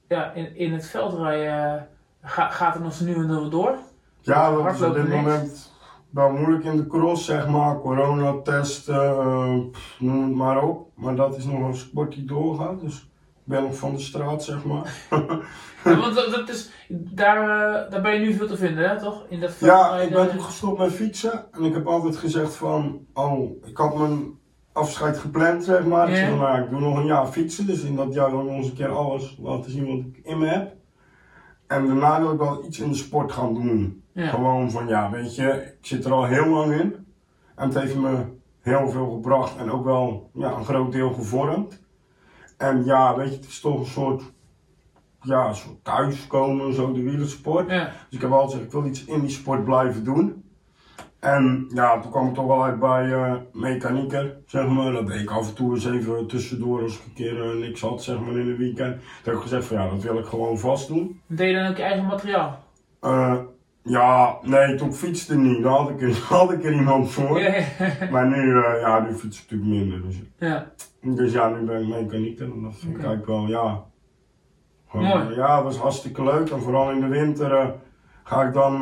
ja, 0.08 0.32
in, 0.32 0.56
in 0.58 0.74
het 0.74 0.88
veldrijden 0.88 1.76
eh, 1.78 1.82
ga, 2.26 2.50
gaat 2.50 2.74
het 2.74 2.84
nog 2.84 3.00
nu 3.02 3.16
en 3.16 3.28
dan 3.28 3.50
door. 3.50 3.76
Ja, 4.22 4.52
dat 4.52 4.74
is 4.74 4.82
op 4.82 4.94
dit 4.94 5.08
moment 5.08 5.72
wel 6.10 6.32
moeilijk 6.32 6.64
in 6.64 6.78
de 6.78 6.88
cross, 6.88 7.26
zeg 7.26 7.48
maar. 7.48 7.80
Coronatest, 7.80 8.90
eh, 8.90 9.58
pff, 9.72 9.96
noem 10.00 10.24
het 10.24 10.36
maar 10.36 10.64
op. 10.64 10.88
Maar 10.96 11.16
dat 11.16 11.38
is 11.38 11.46
nog 11.46 11.60
een 11.60 11.76
sport 11.76 12.14
die 12.14 12.26
doorgaat. 12.26 12.82
Dus 12.82 12.96
ik 13.36 13.42
ben 13.44 13.64
nog 13.64 13.78
van 13.78 13.94
de 13.94 14.00
straat, 14.00 14.44
zeg 14.44 14.66
maar. 14.66 14.94
Ja, 15.84 15.98
want 15.98 16.16
dat, 16.16 16.32
dat 16.32 16.50
is, 16.50 16.72
daar, 16.90 17.42
eh, 17.42 17.92
daar 17.92 18.02
ben 18.02 18.14
je 18.14 18.20
nu 18.20 18.34
veel 18.34 18.48
te 18.48 18.58
vinden, 18.58 18.90
hè, 18.90 19.00
toch? 19.00 19.26
In 19.30 19.40
dat 19.40 19.60
Ja, 19.60 20.00
ik 20.00 20.14
ben 20.14 20.30
toen 20.30 20.42
gestopt 20.42 20.80
met 20.80 20.92
fietsen. 20.92 21.46
En 21.52 21.64
ik 21.64 21.74
heb 21.74 21.88
altijd 21.88 22.18
gezegd 22.18 22.54
van, 22.54 23.06
oh, 23.14 23.66
ik 23.66 23.78
had 23.78 23.98
mijn 23.98 24.40
afscheid 24.74 25.18
gepland, 25.18 25.64
zeg 25.64 25.86
maar. 25.86 26.10
Ik 26.10 26.16
zeg 26.16 26.30
van, 26.30 26.38
nou, 26.38 26.64
ik 26.64 26.70
doe 26.70 26.80
nog 26.80 26.98
een 26.98 27.06
jaar 27.06 27.28
fietsen. 27.28 27.66
Dus 27.66 27.82
in 27.82 27.96
dat 27.96 28.14
jaar 28.14 28.32
wil 28.32 28.40
ik 28.40 28.46
nog 28.46 28.56
eens 28.56 28.68
een 28.68 28.74
keer 28.74 28.90
alles 28.90 29.38
laten 29.42 29.72
zien 29.72 29.88
wat 29.88 30.06
ik 30.06 30.20
in 30.24 30.38
me 30.38 30.48
heb. 30.48 30.74
En 31.68 31.88
daarna 31.88 32.22
wil 32.22 32.32
ik 32.32 32.40
wel 32.40 32.66
iets 32.66 32.80
in 32.80 32.90
de 32.90 32.96
sport 32.96 33.32
gaan 33.32 33.54
doen. 33.54 34.04
Ja. 34.12 34.28
Gewoon 34.28 34.72
van, 34.72 34.88
ja, 34.88 35.12
weet 35.12 35.36
je, 35.36 35.76
ik 35.80 35.86
zit 35.86 36.06
er 36.06 36.12
al 36.12 36.26
heel 36.26 36.48
lang 36.48 36.74
in. 36.74 37.06
En 37.56 37.68
het 37.70 37.80
heeft 37.80 37.96
me 37.96 38.26
heel 38.60 38.90
veel 38.90 39.12
gebracht 39.12 39.58
en 39.58 39.72
ook 39.72 39.84
wel 39.84 40.30
ja, 40.34 40.52
een 40.52 40.66
groot 40.66 40.92
deel 40.92 41.14
gevormd. 41.14 41.84
En 42.58 42.86
ja, 42.86 43.16
weet 43.16 43.30
je, 43.30 43.36
het 43.36 43.46
is 43.46 43.60
toch 43.60 43.80
een 43.80 43.86
soort, 43.86 44.24
ja, 45.22 45.48
een 45.48 45.56
soort 45.56 45.84
thuiskomen, 45.84 46.74
zo 46.74 46.92
de 46.92 47.04
wielersport. 47.04 47.70
Ja. 47.70 47.84
Dus 47.86 47.94
ik 48.10 48.22
heb 48.22 48.32
altijd 48.32 48.52
gezegd, 48.52 48.66
ik 48.66 48.80
wil 48.80 48.90
iets 48.90 49.06
in 49.06 49.20
die 49.20 49.30
sport 49.30 49.64
blijven 49.64 50.04
doen. 50.04 50.44
En 51.26 51.68
ja, 51.74 52.00
toen 52.00 52.12
kwam 52.12 52.28
ik 52.28 52.34
toch 52.34 52.46
wel 52.46 52.64
uit 52.64 52.80
bij 52.80 53.42
mechanieker, 53.54 54.38
zeg 54.46 54.68
maar. 54.68 54.92
Dat 54.92 55.08
deed 55.08 55.22
ik 55.22 55.32
af 55.32 55.48
en 55.48 55.56
toe 55.56 55.74
eens 55.74 55.86
even 55.86 56.28
tussendoor 56.28 56.82
als 56.82 56.98
ik 56.98 57.06
een 57.06 57.14
keer 57.14 57.42
eh, 57.42 57.58
niks 57.58 57.82
had, 57.82 58.04
zeg 58.04 58.20
maar, 58.20 58.38
in 58.38 58.46
de 58.46 58.56
weekend. 58.56 58.96
Toen 58.96 59.04
heb 59.24 59.34
ik 59.34 59.42
gezegd 59.42 59.66
van 59.66 59.78
ja, 59.78 59.90
dat 59.90 60.04
wil 60.04 60.18
ik 60.18 60.26
gewoon 60.26 60.60
vast 60.60 60.88
doen. 60.88 61.22
Deed 61.28 61.50
je 61.50 61.56
dan 61.56 61.68
ook 61.68 61.78
je 61.78 61.84
eigen 61.84 62.06
materiaal? 62.06 62.60
Eh, 63.02 63.38
ja, 63.82 64.38
nee, 64.42 64.76
toen 64.76 64.88
ik 64.88 64.94
fietste 64.94 65.38
niet. 65.38 65.64
Daar 65.64 65.72
had 65.72 65.90
ik 65.90 66.02
er, 66.02 66.14
had 66.30 66.52
ik 66.52 66.64
er 66.64 66.74
iemand 66.74 67.12
voor. 67.12 67.40
Ja. 67.40 67.64
Maar 68.12 68.28
nu, 68.28 68.56
ja, 68.58 69.00
nu 69.00 69.14
fiets 69.14 69.44
ik 69.44 69.52
natuurlijk 69.52 69.80
minder. 69.80 70.02
Dus, 70.02 70.22
ja. 70.38 70.72
dus 71.02 71.34
ja, 71.34 71.50
nu 71.50 71.66
ben 71.66 71.82
ik 71.82 71.88
mechanieker. 71.88 72.46
En 72.46 72.62
dat 72.62 72.76
vind 72.76 72.98
ik 72.98 73.04
eigenlijk 73.04 73.28
wel, 73.28 73.48
ja. 73.48 73.84
Mooi. 74.92 75.36
Ja, 75.36 75.62
dat 75.62 75.74
is 75.74 75.80
hartstikke 75.80 76.24
leuk. 76.24 76.50
En 76.50 76.62
vooral 76.62 76.92
in 76.92 77.00
de 77.00 77.08
winter 77.08 77.76
ga 78.24 78.44
ik 78.44 78.54
dan 78.54 78.82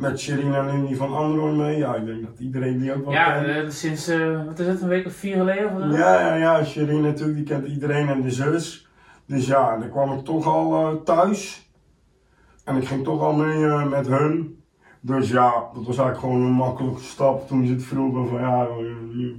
met 0.00 0.20
Sherine 0.20 0.56
en 0.56 0.66
Lindy 0.66 0.94
van 0.94 1.14
Android 1.14 1.56
mee. 1.56 1.76
Ja, 1.78 1.94
ik 1.94 2.06
denk 2.06 2.22
dat 2.26 2.38
iedereen 2.38 2.78
die 2.78 2.94
ook 2.94 3.04
wel 3.04 3.12
Ja, 3.12 3.42
kent. 3.42 3.64
eh, 3.64 3.70
sinds, 3.70 4.08
eh, 4.08 4.44
wat 4.46 4.58
is 4.58 4.66
het, 4.66 4.80
een 4.80 4.88
week 4.88 5.06
of 5.06 5.12
vier 5.12 5.36
geleden? 5.36 5.76
Of? 5.76 5.96
Ja, 5.98 6.20
ja, 6.20 6.34
ja, 6.34 6.58
natuurlijk, 7.00 7.34
die 7.34 7.42
kent 7.44 7.66
iedereen 7.66 8.08
en 8.08 8.22
de 8.22 8.30
zus. 8.30 8.88
Dus 9.26 9.46
ja, 9.46 9.78
dan 9.78 9.90
kwam 9.90 10.12
ik 10.12 10.24
toch 10.24 10.46
al 10.46 10.74
eh, 10.74 10.94
thuis. 11.04 11.70
En 12.64 12.76
ik 12.76 12.86
ging 12.86 13.04
toch 13.04 13.20
al 13.22 13.32
mee 13.32 13.84
met 13.84 14.06
hun. 14.06 14.58
Dus 15.02 15.30
ja, 15.30 15.50
dat 15.74 15.86
was 15.86 15.98
eigenlijk 15.98 16.18
gewoon 16.18 16.40
een 16.40 16.52
makkelijke 16.52 17.00
stap 17.02 17.48
toen 17.48 17.66
ze 17.66 17.72
het 17.72 17.82
vroegen 17.82 18.28
van 18.28 18.40
ja, 18.40 18.66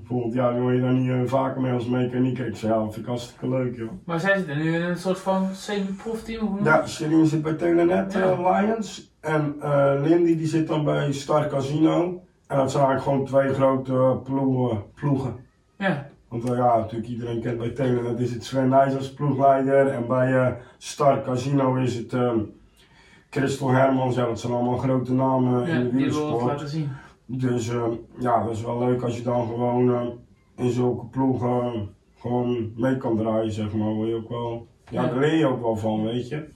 volgend 0.03 0.33
jaar 0.33 0.53
wil 0.53 0.71
je 0.71 0.81
daar 0.81 0.93
niet 0.93 1.29
vaker 1.29 1.61
mee 1.61 1.73
als 1.73 1.87
mechanieker. 1.87 2.47
Ik 2.47 2.55
zei 2.55 2.71
ja, 2.73 2.77
dat 2.79 2.93
vind 2.93 3.05
ik 3.05 3.09
hartstikke 3.11 3.49
leuk 3.49 3.77
joh. 3.77 3.91
Maar 4.05 4.19
zij 4.19 4.37
zitten 4.37 4.57
nu 4.57 4.75
in 4.75 4.81
een 4.81 4.97
soort 4.97 5.19
van 5.19 5.47
semi-prof-team? 5.53 6.41
of 6.41 6.47
hoe 6.47 6.55
noem 6.55 6.63
je 6.65 6.69
Ja? 6.69 6.87
Sherine 6.87 7.25
zit 7.25 7.41
bij 7.41 7.53
Telenet 7.53 8.15
eh, 8.15 8.61
Lions. 8.61 9.10
En 9.21 9.55
eh, 9.59 9.93
Lindy 10.01 10.37
die 10.37 10.47
zit 10.47 10.67
dan 10.67 10.83
bij 10.83 11.11
Star 11.13 11.47
Casino. 11.47 12.21
En 12.47 12.57
dat 12.57 12.71
zijn 12.71 12.85
eigenlijk 12.85 13.03
gewoon 13.03 13.25
twee 13.25 13.53
grote 13.53 14.19
ploegen. 14.23 14.83
ploegen. 14.93 15.35
Ja, 15.77 16.07
Want 16.27 16.49
eh, 16.49 16.57
ja, 16.57 16.77
natuurlijk 16.77 17.09
iedereen 17.09 17.41
kent 17.41 17.57
bij 17.57 17.69
Telenet 17.69 18.19
is 18.19 18.31
het 18.33 18.43
Sven 18.45 18.69
Nijs 18.69 18.95
als 18.95 19.13
ploegleider. 19.13 19.87
En 19.87 20.07
bij 20.07 20.33
eh 20.33 20.51
Star 20.77 21.21
Casino 21.21 21.75
is 21.75 21.95
het 21.95 22.13
ehm 22.13 22.39
Christel 23.29 23.69
Hermans. 23.69 24.15
Ja, 24.15 24.25
dat 24.25 24.39
zijn 24.39 24.53
allemaal 24.53 24.77
grote 24.77 25.13
namen 25.13 25.67
ja 25.67 25.73
in 25.73 25.79
de 25.83 25.89
wil 25.89 25.91
wielersport. 25.91 26.43
laten 26.43 26.67
zien. 26.69 26.89
Dus 27.25 27.71
ja, 28.19 28.43
dat 28.43 28.53
is 28.55 28.63
wel 28.63 28.79
leuk 28.79 29.01
als 29.01 29.17
je 29.17 29.23
dan 29.23 29.47
gewoon 29.47 29.93
eh, 29.93 30.01
in 30.55 30.69
zulke 30.71 31.05
ploegen 31.05 31.89
gewoon 32.19 32.71
mee 32.75 32.97
kan 32.97 33.17
draaien, 33.17 33.51
zeg 33.51 33.73
maar. 33.73 33.93
Word 33.93 34.07
je 34.09 34.15
ook 34.15 34.29
wel, 34.29 34.67
ja, 34.89 35.01
Ja. 35.01 35.07
daar 35.07 35.17
leer 35.19 35.35
je 35.37 35.45
ook 35.45 35.61
wel 35.61 35.75
van, 35.75 36.03
weet 36.03 36.27
je. 36.29 36.47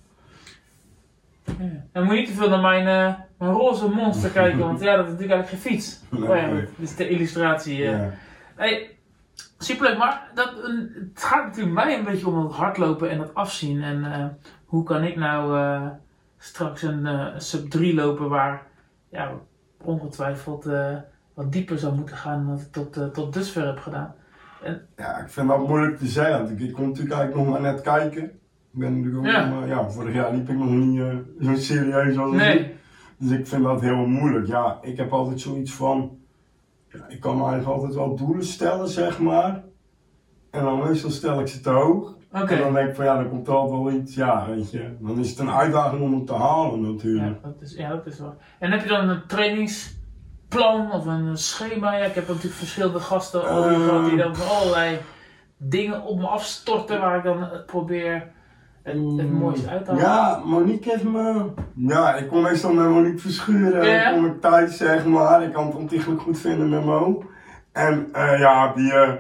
Dan 1.92 2.04
moet 2.04 2.14
je 2.14 2.20
niet 2.20 2.28
te 2.30 2.34
veel 2.34 2.50
naar 2.50 2.62
mijn, 2.62 2.88
eh, 2.88 3.20
mijn 3.38 3.52
roze 3.52 3.90
monster 3.90 4.30
kijken, 4.42 4.60
want 4.60 4.80
ja, 4.82 4.96
dat 4.96 5.06
is 5.06 5.12
natuurlijk 5.12 5.40
eigenlijk 5.40 5.64
geen 5.64 5.72
fiets. 5.74 6.00
Nee, 6.10 6.30
oh 6.30 6.36
ja, 6.36 6.46
nee. 6.48 6.62
dit 6.62 6.90
is 6.90 6.96
de 6.96 7.10
illustratie. 7.10 7.84
eh. 7.86 7.92
Ja. 7.92 8.12
Hey, 8.56 8.96
superleuk, 9.58 9.98
maar 9.98 10.28
dat, 10.34 10.54
het 10.94 11.24
gaat 11.24 11.46
natuurlijk 11.46 11.76
mij 11.76 11.98
een 11.98 12.04
beetje 12.04 12.28
om 12.28 12.44
het 12.44 12.54
hardlopen 12.54 13.10
en 13.10 13.20
het 13.20 13.34
afzien. 13.34 13.84
En 13.84 14.14
eh, 14.14 14.26
hoe 14.66 14.84
kan 14.84 15.04
ik 15.04 15.16
nou 15.16 15.60
straks 16.38 16.82
een 16.82 17.32
sub 17.42 17.70
3 17.70 17.94
lopen 17.96 18.30
waar 18.30 18.62
ja, 19.10 19.32
ongetwijfeld 19.84 20.70
wat 21.34 21.52
dieper 21.52 21.78
zou 21.80 21.96
moeten 21.96 22.16
gaan 22.18 22.46
dan 22.48 22.60
ik 22.60 22.72
tot, 22.72 23.14
tot 23.14 23.34
dusver 23.34 23.66
heb 23.66 23.80
gedaan. 23.80 24.16
Ja, 24.98 25.18
ik 25.18 25.30
vind 25.30 25.48
dat 25.48 25.68
moeilijk 25.68 25.98
te 25.98 26.08
zeggen. 26.08 26.38
want 26.38 26.50
Ik, 26.50 26.60
ik 26.60 26.74
kon 26.74 26.88
natuurlijk 26.88 27.16
eigenlijk 27.16 27.46
nog 27.48 27.54
maar 27.60 27.72
net 27.72 27.82
kijken. 27.82 28.40
Ik 28.76 28.82
ben 28.82 28.94
natuurlijk 29.02 29.26
ook 29.26 29.32
Ja. 29.32 29.46
maar, 29.50 29.68
ja, 29.68 29.90
vorig 29.90 30.14
jaar 30.14 30.34
liep 30.34 30.50
ik 30.50 30.58
nog 30.58 30.70
niet 30.70 31.00
eh, 31.00 31.16
zo 31.48 31.56
serieus 31.56 32.18
als. 32.18 32.32
Nee, 32.36 32.74
Dus 33.18 33.32
ik 33.32 33.48
vind 33.48 33.64
dat 33.64 33.82
heel 33.82 34.06
moeilijk. 34.06 34.48
Ja, 34.48 34.78
ik 34.82 34.98
heb 34.98 35.14
altijd 35.14 35.42
zoiets 35.42 35.74
van, 35.74 36.18
ja, 36.90 37.06
ik 37.08 37.20
kan 37.20 37.36
me 37.38 37.44
eigenlijk 37.44 37.72
altijd 37.78 37.94
wel 37.96 38.16
doelen 38.16 38.46
stellen, 38.46 38.88
zeg 38.88 39.20
maar. 39.20 39.64
En 40.52 40.64
dan 40.64 40.80
meestal 40.80 41.10
stel 41.10 41.40
ik 41.40 41.48
ze 41.48 41.60
te 41.60 41.70
hoog. 41.70 42.14
En 42.32 42.58
dan 42.58 42.74
denk 42.74 42.90
ik 42.90 42.96
van, 42.96 43.06
ja, 43.06 43.16
dan 43.16 43.30
komt 43.30 43.48
er 43.48 43.54
altijd 43.54 43.82
wel 43.84 43.92
iets, 43.92 44.16
ja, 44.16 44.46
weet 44.50 44.72
je. 44.72 44.96
Dan 45.00 45.20
is 45.20 45.30
het 45.30 45.40
een 45.40 45.52
uitdaging 45.52 46.02
om 46.02 46.14
het 46.14 46.28
te 46.28 46.34
halen 46.34 46.82
Ja, 46.82 46.88
natuurlijk. 46.92 47.44
dat 47.44 47.56
is, 47.62 47.74
ja, 47.76 47.90
dat 47.90 48.06
is 48.06 48.20
wel. 48.20 48.36
En 48.60 48.72
heb 48.72 48.82
je 48.82 48.88
dan 48.88 49.10
een 49.10 49.22
trainingsplan 49.28 50.92
of 50.92 51.06
een 51.06 51.38
schema? 51.38 51.98
Ja, 51.98 52.06
ik 52.06 52.16
heb 52.16 52.28
natuurlijk 52.28 52.56
verschillende 52.56 53.00
gasten 53.00 53.42
Eh. 53.42 53.56
gehad 53.86 54.06
die 54.10 54.18
dan 54.18 54.36
van 54.36 54.56
allerlei 54.58 54.98
dingen 55.58 56.04
op 56.04 56.18
me 56.20 56.28
afstorten 56.28 57.00
waar 57.00 57.18
ik 57.18 57.24
dan 57.24 57.44
het 57.44 57.66
probeer 57.66 58.32
het, 58.86 58.96
het 59.18 59.32
mooiste 59.32 59.70
uit 59.70 59.86
te 59.86 59.92
halen. 59.92 60.06
Ja, 60.06 60.42
Monique 60.46 60.90
heeft 60.92 61.04
me. 61.04 61.46
Ja, 61.76 62.16
ik 62.16 62.28
kom 62.28 62.42
meestal 62.42 62.74
met 62.74 62.90
Monique 62.90 63.20
verschuren. 63.20 63.86
Ja. 63.88 64.12
Kom 64.12 64.26
ik 64.26 64.42
thuis, 64.42 64.78
zeg 64.78 65.06
maar. 65.06 65.44
Ik 65.44 65.54
kan 65.54 65.66
het 65.66 65.76
ontiegelijk 65.76 66.22
goed 66.22 66.40
vinden 66.40 66.70
met 66.70 66.86
Mo. 66.86 67.24
En 67.72 68.10
eh, 68.14 68.40
ja, 68.40 68.74
die, 68.74 68.94
eh, 68.94 69.12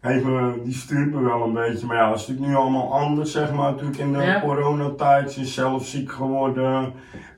heeft 0.00 0.24
me, 0.24 0.60
die 0.64 0.74
stuurt 0.74 1.12
me 1.14 1.20
wel 1.20 1.42
een 1.42 1.52
beetje. 1.52 1.86
Maar 1.86 1.96
ja, 1.96 2.08
dat 2.08 2.18
is 2.20 2.26
natuurlijk 2.26 2.48
nu 2.52 2.56
allemaal 2.56 2.92
anders, 2.94 3.32
zeg 3.32 3.52
maar. 3.52 3.70
Natuurlijk 3.70 3.98
in 3.98 4.12
de 4.12 4.22
Ja. 4.22 4.40
coronatijd. 4.40 5.32
Ze 5.32 5.40
is 5.40 5.54
zelf 5.54 5.86
ziek 5.86 6.12
geworden. 6.12 6.92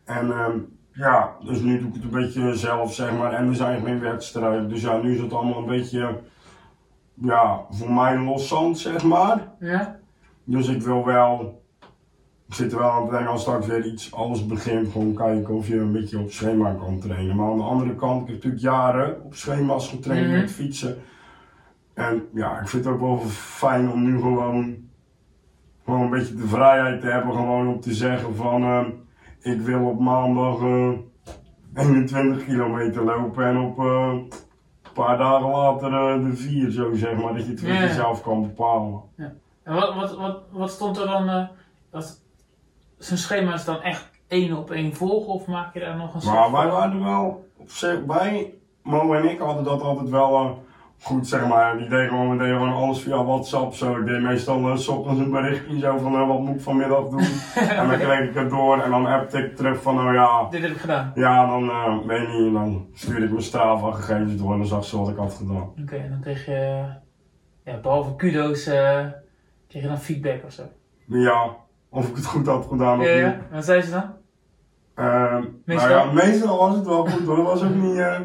En 0.04 0.30
ehm, 0.32 0.58
ja, 0.92 1.30
dus 1.44 1.60
nu 1.60 1.78
doe 1.78 1.88
ik 1.88 1.94
het 1.94 2.02
een 2.02 2.10
beetje 2.10 2.54
zelf, 2.56 2.94
zeg 2.94 3.12
maar. 3.18 3.32
En 3.32 3.48
er 3.48 3.54
zijn 3.54 3.84
geen 3.84 4.00
wedstrijden. 4.00 4.68
Dus 4.68 4.80
ja, 4.82 4.96
nu 4.96 5.14
is 5.14 5.20
het 5.20 5.32
allemaal 5.32 5.58
een 5.58 5.66
beetje. 5.66 6.18
Ja, 7.14 7.60
voor 7.70 7.92
mij 7.92 8.18
loszand, 8.18 8.78
zeg 8.78 9.02
maar. 9.04 9.48
Ja? 9.58 9.97
Dus 10.50 10.68
ik 10.68 10.82
wil 10.82 11.04
wel. 11.04 11.62
Ik 12.48 12.54
zit 12.54 12.72
er 12.72 12.78
wel 12.78 12.90
aan 12.90 13.02
het 13.02 13.10
denken 13.10 13.30
als 13.30 13.40
straks 13.40 13.66
weer 13.66 13.86
iets 13.86 14.14
alles 14.14 14.46
begint. 14.46 14.88
Gewoon 14.92 15.14
kijken 15.14 15.54
of 15.54 15.68
je 15.68 15.76
een 15.78 15.92
beetje 15.92 16.18
op 16.18 16.30
schema 16.30 16.72
kan 16.74 16.98
trainen. 16.98 17.36
Maar 17.36 17.50
aan 17.50 17.56
de 17.56 17.62
andere 17.62 17.94
kant, 17.94 18.20
ik 18.20 18.26
heb 18.26 18.34
natuurlijk 18.34 18.62
jaren 18.62 19.22
op 19.24 19.34
schema's 19.34 19.88
getraind 19.88 20.26
Mhm. 20.26 20.36
met 20.40 20.50
fietsen. 20.50 20.96
En 21.94 22.22
ja, 22.34 22.60
ik 22.60 22.68
vind 22.68 22.84
het 22.84 22.94
ook 22.94 23.00
wel 23.00 23.18
fijn 23.28 23.90
om 23.90 24.02
nu 24.04 24.18
gewoon. 24.20 24.76
Gewoon 25.84 26.00
een 26.00 26.10
beetje 26.10 26.34
de 26.34 26.46
vrijheid 26.46 27.00
te 27.00 27.06
hebben. 27.06 27.32
Gewoon 27.34 27.68
om 27.68 27.80
te 27.80 27.94
zeggen 27.94 28.34
van. 28.36 28.62
eh, 28.62 28.86
ik 29.52 29.60
wil 29.60 29.84
op 29.86 30.00
maandag 30.00 30.60
eh, 30.60 30.90
21 31.74 32.44
kilometer 32.44 33.04
lopen. 33.04 33.44
En 33.46 33.58
op. 33.58 33.78
eh, 33.78 34.12
een 34.82 35.04
paar 35.04 35.18
dagen 35.18 35.50
later 35.50 35.92
eh, 35.92 36.24
de 36.24 36.36
vier, 36.36 36.70
zo 36.70 36.94
zeg 36.94 37.16
maar. 37.16 37.34
Dat 37.34 37.44
je 37.44 37.50
het 37.50 37.60
voor 37.60 37.68
Ja. 37.68 37.80
jezelf 37.80 38.22
kan 38.22 38.42
bepalen. 38.42 39.00
En 39.68 39.74
wat, 39.74 39.94
wat, 39.94 40.16
wat, 40.16 40.42
wat 40.50 40.70
stond 40.70 40.98
er 40.98 41.06
dan? 41.06 41.28
eh 41.28 41.46
dat, 41.90 42.20
zijn 42.98 43.18
schema 43.18 43.54
is 43.54 43.64
dan 43.64 43.82
echt 43.82 44.10
één 44.28 44.56
op 44.56 44.70
één 44.70 44.94
volgen 44.94 45.32
of 45.32 45.46
maak 45.46 45.74
je 45.74 45.80
daar 45.80 45.96
nog 45.96 46.14
een 46.14 46.32
Maar 46.32 46.52
wij 46.52 46.66
waren 46.66 47.04
wel 47.04 47.48
op 47.56 47.70
zich 47.70 48.04
bij. 48.04 48.54
Mo 48.82 49.14
en 49.14 49.30
ik 49.30 49.38
hadden 49.38 49.64
dat 49.64 49.82
altijd 49.82 50.08
wel 50.08 50.34
eh, 50.34 50.50
goed, 51.00 51.28
zeg 51.28 51.46
maar. 51.48 51.78
Die 51.78 51.88
deden 51.88 52.08
gewoon, 52.08 52.30
we 52.30 52.36
deden 52.36 52.56
gewoon 52.56 52.72
alles 52.72 53.00
via 53.00 53.24
WhatsApp. 53.24 53.74
Zo. 53.74 53.96
Ik 53.96 54.06
deed 54.06 54.22
meestal 54.22 54.68
uh, 54.68 54.76
s 54.76 54.88
ochtends 54.88 55.20
een 55.20 55.30
berichtje 55.30 55.78
zo 55.78 55.98
van 55.98 56.14
eh, 56.14 56.28
wat 56.28 56.40
moet 56.40 56.54
ik 56.54 56.60
vanmiddag 56.60 57.08
doen. 57.08 57.26
en 57.78 57.88
dan 57.88 57.98
kreeg 57.98 58.28
ik 58.28 58.34
het 58.34 58.50
door 58.50 58.82
en 58.82 58.90
dan 58.90 59.06
appte 59.06 59.38
ik 59.38 59.56
terug 59.56 59.82
van 59.82 59.94
nou 59.94 60.14
ja. 60.14 60.48
Dit 60.50 60.62
heb 60.62 60.70
ik 60.70 60.80
gedaan. 60.80 61.12
Ja, 61.14 61.46
dan 61.46 61.70
eh 61.70 61.98
weet 62.06 62.32
je 62.32 62.42
niet. 62.42 62.52
Dan 62.52 62.86
stuurde 62.94 63.24
ik 63.24 63.30
mijn 63.30 63.42
Strava 63.42 63.90
gegevens 63.90 64.36
door 64.36 64.52
en 64.52 64.58
dan 64.58 64.66
zag 64.66 64.84
ze 64.84 64.98
wat 64.98 65.08
ik 65.08 65.16
had 65.16 65.34
gedaan. 65.34 65.72
Oké, 65.82 65.96
en 65.96 66.10
dan 66.10 66.20
kreeg 66.20 66.46
je, 66.46 66.84
ja, 67.64 67.76
behalve 67.76 68.16
kudo's, 68.16 68.66
eh, 68.66 69.04
kreeg 69.68 69.82
je 69.82 69.88
dan 69.88 69.98
feedback 69.98 70.44
of 70.44 70.52
zo. 70.52 70.62
Ja, 71.06 71.56
of 71.88 72.08
ik 72.08 72.16
het 72.16 72.26
goed 72.26 72.46
had 72.46 72.66
gedaan 72.68 72.98
of 73.00 73.06
Ja, 73.06 73.12
niet. 73.12 73.20
ja. 73.22 73.40
Wat 73.50 73.64
zei 73.64 73.82
ze 73.82 73.90
dan? 73.90 74.04
Ehm, 74.94 75.44
Meestal? 75.64 75.88
Nou 75.88 76.06
ja, 76.06 76.12
meestal 76.12 76.58
was 76.58 76.74
het 76.76 76.86
wel 76.86 77.06
goed 77.06 77.26
hoor. 77.26 77.42
Was 77.42 77.62
ook 77.64 77.74
niet, 77.74 77.96
eh, 77.98 78.20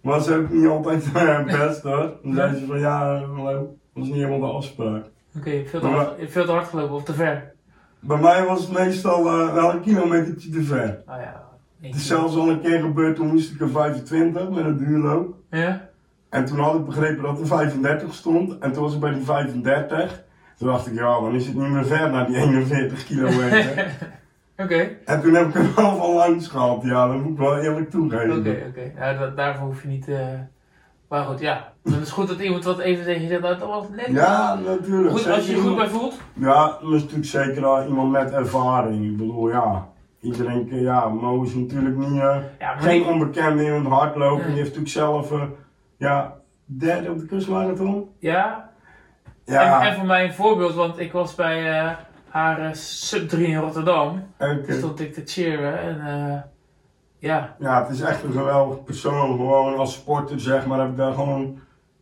was 0.00 0.30
ook 0.30 0.50
niet 0.50 0.66
altijd 0.66 1.12
eh, 1.14 1.44
best 1.44 1.82
hoor. 1.82 2.12
Dan 2.22 2.34
zei 2.34 2.56
ze 2.56 2.66
van 2.66 2.78
ja, 2.78 3.18
hallo. 3.24 3.76
was 3.92 4.06
niet 4.06 4.14
helemaal 4.14 4.40
de 4.40 4.54
afspraak. 4.56 5.04
Oké, 5.36 5.64
veel, 5.66 5.80
te 5.80 5.86
hard- 5.86 6.30
veel 6.30 6.44
te 6.44 6.50
hard 6.52 6.68
gelopen 6.68 6.94
of 6.94 7.04
te 7.04 7.12
ver? 7.14 7.52
Bij 8.00 8.18
mij 8.18 8.44
was 8.44 8.60
het 8.60 8.72
meestal 8.78 9.26
eh, 9.26 9.54
wel 9.54 9.70
een 9.72 9.80
kilometertje 9.80 10.50
te 10.50 10.62
ver. 10.62 11.02
Oh 11.08 11.14
ja. 11.20 11.44
Het 11.80 11.94
is 11.94 12.06
zelfs 12.06 12.36
al 12.36 12.48
een 12.48 12.60
keer 12.60 12.80
gebeurd, 12.80 13.16
toen 13.16 13.26
moest 13.26 13.52
ik 13.52 13.60
er 13.60 13.68
25 13.70 14.50
met 14.50 14.64
een 14.64 14.76
duurloop. 14.76 15.34
Ja? 15.50 15.88
En 16.28 16.44
toen 16.44 16.58
had 16.58 16.74
ik 16.74 16.84
begrepen 16.84 17.22
dat 17.22 17.40
er 17.40 17.46
35 17.46 18.14
stond. 18.14 18.58
En 18.58 18.72
toen 18.72 18.82
was 18.82 18.94
ik 18.94 19.00
bij 19.00 19.12
die 19.12 19.24
35. 19.24 20.24
Toen 20.58 20.68
dacht 20.68 20.86
ik, 20.86 20.94
ja, 20.94 21.20
dan 21.20 21.34
is 21.34 21.46
het 21.46 21.54
niet 21.54 21.68
meer 21.68 21.84
ver 21.86 22.10
naar 22.10 22.26
die 22.26 22.36
41 22.36 23.04
kilometer. 23.04 23.86
Oké, 24.62 24.88
en 25.04 25.20
toen 25.20 25.34
heb 25.34 25.46
ik 25.48 25.54
er 25.54 25.74
wel 25.76 25.96
van 25.96 26.10
langs 26.14 26.48
gehad, 26.48 26.82
ja, 26.82 27.06
dat 27.08 27.16
moet 27.22 27.32
ik 27.32 27.38
wel 27.38 27.58
eerlijk 27.58 27.90
toegeven. 27.90 28.38
oké, 28.38 28.56
oké. 28.68 28.92
Ja, 28.98 29.26
daarvoor 29.26 29.66
hoef 29.66 29.82
je 29.82 29.88
niet... 29.88 30.08
eh 30.08 30.16
Maar 31.08 31.24
goed, 31.24 31.40
ja. 31.40 31.72
Dan 31.82 31.92
is 31.92 31.98
het 31.98 32.10
goed 32.10 32.28
dat 32.28 32.38
iemand 32.40 32.64
wat 32.64 32.78
even 32.78 33.04
tegen 33.04 33.22
je 33.22 33.28
zegt, 33.28 33.42
dat 33.42 33.58
was 33.58 33.84
net... 33.90 34.06
Ja, 34.06 34.54
natuurlijk. 34.66 35.10
Goed, 35.18 35.30
als 35.30 35.46
je 35.46 35.54
je 35.56 35.60
goed 35.60 35.76
bij 35.76 35.88
voelt. 35.88 36.18
Ja, 36.32 36.66
dat 36.66 36.92
is 36.92 37.00
natuurlijk 37.00 37.24
zeker 37.28 37.86
iemand 37.86 38.10
met 38.10 38.30
ervaring. 38.32 39.04
Ik 39.04 39.16
bedoel, 39.16 39.48
ja, 39.48 39.88
iedereen, 40.20 40.68
ke- 40.68 40.80
ja, 40.80 41.08
Mo 41.08 41.42
is 41.42 41.54
natuurlijk 41.54 41.96
niet, 41.96 42.20
eh, 42.20 42.36
Ja, 42.58 42.76
geen 42.76 43.00
nee, 43.00 43.10
onbekende 43.10 43.64
in 43.64 43.72
het 43.72 43.86
hardlopen. 43.86 44.36
Nee. 44.44 44.46
Die 44.54 44.62
heeft 44.62 44.76
natuurlijk 44.76 44.88
zelf, 44.88 45.32
eh, 45.32 45.42
ja, 45.96 46.34
derde 46.64 47.10
op 47.10 47.18
de 47.18 47.26
kustmarathon. 47.26 48.08
ja. 48.18 48.64
Ja, 49.46 49.80
En, 49.80 49.86
en 49.88 49.94
voor 49.96 50.06
mij 50.06 50.24
een 50.24 50.34
voorbeeld, 50.34 50.74
want 50.74 50.98
ik 50.98 51.12
was 51.12 51.34
bij 51.34 51.78
eh, 51.78 51.92
haar 52.28 52.58
eh, 52.58 52.72
sub 52.72 53.28
3 53.28 53.46
in 53.46 53.58
Rotterdam. 53.58 54.22
en, 54.36 54.64
Toen 54.64 54.74
stond 54.74 55.00
ik 55.00 55.14
te 55.14 55.22
cheeren 55.24 55.80
en 55.80 56.00
eh, 56.06 56.40
ja. 57.18 57.56
ja, 57.58 57.82
het 57.82 57.90
is 57.90 58.00
echt 58.00 58.22
een 58.22 58.32
geweldig 58.32 58.84
persoon. 58.84 59.36
Gewoon 59.36 59.76
als 59.76 59.94
sporter, 59.94 60.40
zeg 60.40 60.66
maar, 60.66 60.80
heb 60.80 60.88
ik 60.88 60.96
daar 60.96 61.12
gewoon 61.12 61.58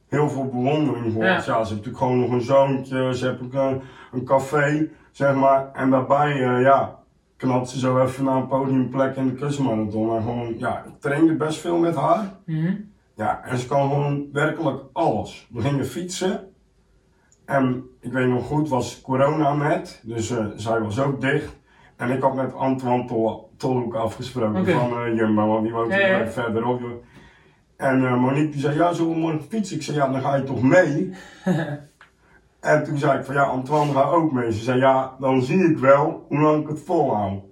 heel 0.09 0.31
veel 0.31 0.45
bewondering 0.45 1.13
voor. 1.13 1.25
Ja. 1.25 1.35
Ja. 1.35 1.41
ze 1.41 1.53
heeft 1.53 1.71
natuurlijk 1.71 1.99
gewoon 1.99 2.21
nog 2.21 2.31
een 2.31 2.41
zoontje, 2.41 3.17
ze 3.17 3.27
heeft 3.27 3.43
ook 3.43 3.53
een, 3.53 3.83
een 4.13 4.25
café, 4.25 4.89
zeg 5.11 5.35
maar. 5.35 5.73
En 5.73 5.91
daarbij, 5.91 6.37
ja, 6.61 6.99
knalt 7.37 7.69
ze 7.69 7.79
zo 7.79 8.03
even 8.03 8.25
naar 8.25 8.37
een 8.37 8.47
podiumplek 8.47 9.17
in 9.17 9.27
de 9.27 9.35
kustmarathon. 9.35 10.07
Maar 10.07 10.21
gewoon, 10.21 10.59
ja, 10.59 10.85
ik 10.87 11.01
trainde 11.01 11.35
best 11.35 11.59
veel 11.59 11.77
met 11.79 11.97
haar. 11.97 12.33
Mhm. 12.45 12.75
Ja, 13.17 13.41
en 13.45 13.59
ze 13.59 13.67
kan 13.67 13.89
gewoon 13.89 14.29
werkelijk 14.33 14.83
alles. 14.93 15.49
We 15.51 15.61
gingen 15.61 15.87
fietsen. 15.87 16.54
En 17.45 17.85
ik 18.01 18.13
weet 18.13 18.29
nog 18.29 18.47
goed, 18.47 18.69
was 18.69 19.01
corona 19.01 19.55
net. 19.55 20.01
Dus 20.03 20.31
eh, 20.31 20.47
zij 20.57 20.81
was 20.81 21.01
ook 21.01 21.21
dicht. 21.21 21.57
En 21.97 22.11
ik 22.11 22.23
had 22.23 22.35
met 22.35 22.55
Antoine 22.55 23.05
Tol 23.05 23.53
Tolhoek 23.57 23.95
afgesproken 23.95 24.67
van 24.67 24.99
eh, 24.99 25.17
Jumbo, 25.17 25.47
want 25.47 25.63
die 25.63 25.73
woont 25.73 25.93
Ja, 25.93 25.99
ja. 25.99 26.27
verderop. 26.27 26.81
En 27.77 28.07
eh, 28.07 28.21
Monique 28.21 28.51
die 28.51 28.61
zei, 28.61 28.77
ja, 28.77 28.93
zullen 28.93 29.13
we 29.13 29.19
morgen 29.19 29.43
fietsen? 29.43 29.77
Ik 29.77 29.83
zei, 29.83 29.97
ja, 29.97 30.09
dan 30.09 30.21
ga 30.21 30.35
je 30.37 30.43
toch 30.43 30.63
mee? 30.63 31.13
en 32.61 32.85
toen 32.85 32.99
zei 32.99 33.19
ik 33.19 33.25
van, 33.25 33.35
ja, 33.35 33.43
Antoine 33.43 33.93
gaat 33.93 34.13
ook 34.13 34.33
mee. 34.33 34.53
Ze 34.53 34.63
zei, 34.63 34.79
ja, 34.79 35.17
dan 35.21 35.43
zie 35.43 35.71
ik 35.71 35.79
wel 35.79 36.25
hoe 36.29 36.41
lang 36.41 36.63
ik 36.63 36.69
het 36.69 36.81
volhoud. 36.81 37.43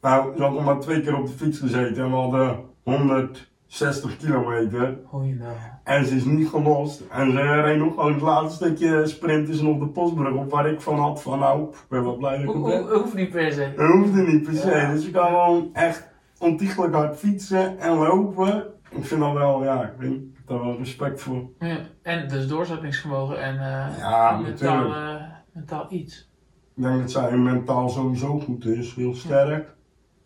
Nou, 0.00 0.36
ze 0.36 0.42
had 0.42 0.52
nog 0.52 0.64
maar 0.64 0.80
twee 0.80 1.00
keer 1.00 1.18
op 1.18 1.26
de 1.26 1.32
fiets 1.32 1.58
gezeten 1.58 2.04
en 2.04 2.10
we 2.10 2.16
hadden 2.16 2.60
160 2.82 4.16
kilometer. 4.16 4.98
Goeiedag. 5.06 5.73
En 5.84 6.06
ze 6.06 6.16
is 6.16 6.24
niet 6.24 6.48
gelost. 6.48 7.02
En 7.10 7.30
ze 7.30 7.60
reed 7.60 7.78
nog 7.78 7.94
gewoon 7.94 8.12
het 8.12 8.22
laatste 8.22 8.64
stukje 8.64 9.06
sprinten 9.06 9.54
ze 9.54 9.66
op 9.68 9.80
de 9.80 9.86
postbrug 9.86 10.34
op 10.34 10.50
waar 10.50 10.66
ik 10.70 10.80
van 10.80 10.98
had 10.98 11.22
van 11.22 11.38
nou, 11.38 11.62
ik 11.68 11.76
ben 11.88 12.02
wel 12.02 12.16
blij 12.16 12.30
dat 12.44 12.54
ik 12.54 12.60
Ho- 12.60 12.62
ben. 12.68 12.82
ho- 12.82 12.98
Hoeft 12.98 13.14
niet 13.14 13.30
per 13.30 13.52
se. 13.52 13.72
Dat 13.76 13.90
hoefde 13.90 14.22
niet 14.22 14.42
per 14.42 14.54
se. 14.54 14.70
Ja. 14.70 14.92
Dus 14.92 15.04
je 15.04 15.10
kan 15.10 15.26
gewoon 15.26 15.70
echt 15.72 16.08
ontiegelijk 16.38 16.94
hard 16.94 17.16
fietsen 17.16 17.78
en 17.78 17.96
lopen. 17.96 18.64
Ik 18.90 19.04
vind 19.04 19.20
dat 19.20 19.32
wel, 19.32 19.64
ja, 19.64 19.82
ik, 19.82 19.92
weet, 19.98 20.10
niet, 20.10 20.22
ik 20.22 20.32
heb 20.36 20.46
daar 20.46 20.60
wel 20.66 20.76
respect 20.76 21.20
voor. 21.22 21.42
Ja. 21.58 21.76
En 22.02 22.28
dus 22.28 22.48
doorzettingsvermogen 22.48 23.42
en 23.42 23.54
eh, 23.54 23.98
Ja, 23.98 24.36
mentaal, 24.38 24.94
eh, 24.94 25.22
mentaal 25.52 25.86
iets. 25.88 26.30
Ik 26.76 26.82
denk 26.82 27.00
dat 27.00 27.10
zij 27.10 27.36
mentaal 27.36 27.88
sowieso 27.88 28.38
goed 28.38 28.66
is, 28.66 28.94
heel 28.94 29.14
sterk. 29.14 29.74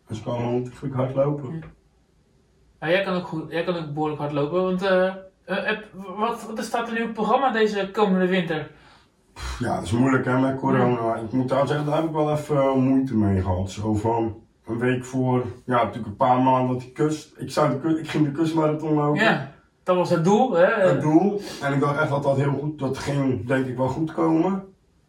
En 0.07 0.15
ze 0.15 0.23
kan 0.23 0.45
ontiegelijk 0.45 0.95
hard 0.95 1.15
lopen. 1.15 1.63
Ja, 2.79 2.89
jij 2.89 3.03
kan 3.03 3.15
ook 3.15 3.27
goed, 3.27 3.51
jij 3.51 3.63
kan 3.63 3.75
ook 3.75 3.93
behoorlijk 3.93 4.19
hard 4.21 4.31
lopen, 4.31 4.63
want 4.63 4.81
eh, 4.83 5.13
heb- 5.55 5.85
wat, 6.17 6.51
wat 6.55 6.63
staat 6.65 6.87
er 6.87 6.93
nu 6.93 7.03
op 7.03 7.13
programma 7.13 7.51
deze 7.51 7.89
komende 7.91 8.27
winter? 8.27 8.71
Ja, 9.59 9.75
dat 9.75 9.83
is 9.83 9.91
moeilijk 9.91 10.25
hè, 10.25 10.39
met 10.39 10.55
corona. 10.59 11.15
Ik 11.15 11.31
moet 11.31 11.49
daar 11.49 11.67
zeggen, 11.67 11.85
daar 11.85 11.95
heb 11.95 12.05
ik 12.05 12.11
wel 12.11 12.31
even 12.31 12.57
eh, 12.57 12.73
moeite 12.75 13.15
mee 13.15 13.41
gehad. 13.41 13.71
Zo 13.71 13.93
van 13.93 14.35
een 14.65 14.77
week 14.79 15.05
voor, 15.05 15.43
ja, 15.65 15.75
natuurlijk 15.75 16.05
een 16.07 16.15
paar 16.15 16.41
maanden 16.41 16.71
dat 16.73 16.81
die 16.81 16.91
kust. 16.91 17.33
Ik, 17.37 17.51
zou 17.51 17.69
de, 17.71 17.79
ku- 17.79 17.99
ik 17.99 18.07
ging 18.09 18.25
de 18.25 18.31
kustmarathon 18.31 18.93
lopen. 18.93 19.23
Ja, 19.23 19.51
dat 19.83 19.95
was 19.95 20.09
het 20.09 20.23
doel, 20.23 20.51
hè? 20.51 20.65
het 20.65 21.01
doel. 21.01 21.41
En 21.61 21.73
ik 21.73 21.79
dacht 21.79 21.99
echt 21.99 22.09
dat 22.09 22.23
dat 22.23 22.37
heel 22.37 22.51
goed, 22.59 22.79
dat 22.79 22.97
ging 22.97 23.47
denk 23.47 23.65
ik 23.65 23.77
wel 23.77 23.87
goed 23.87 24.13
komen. 24.13 24.63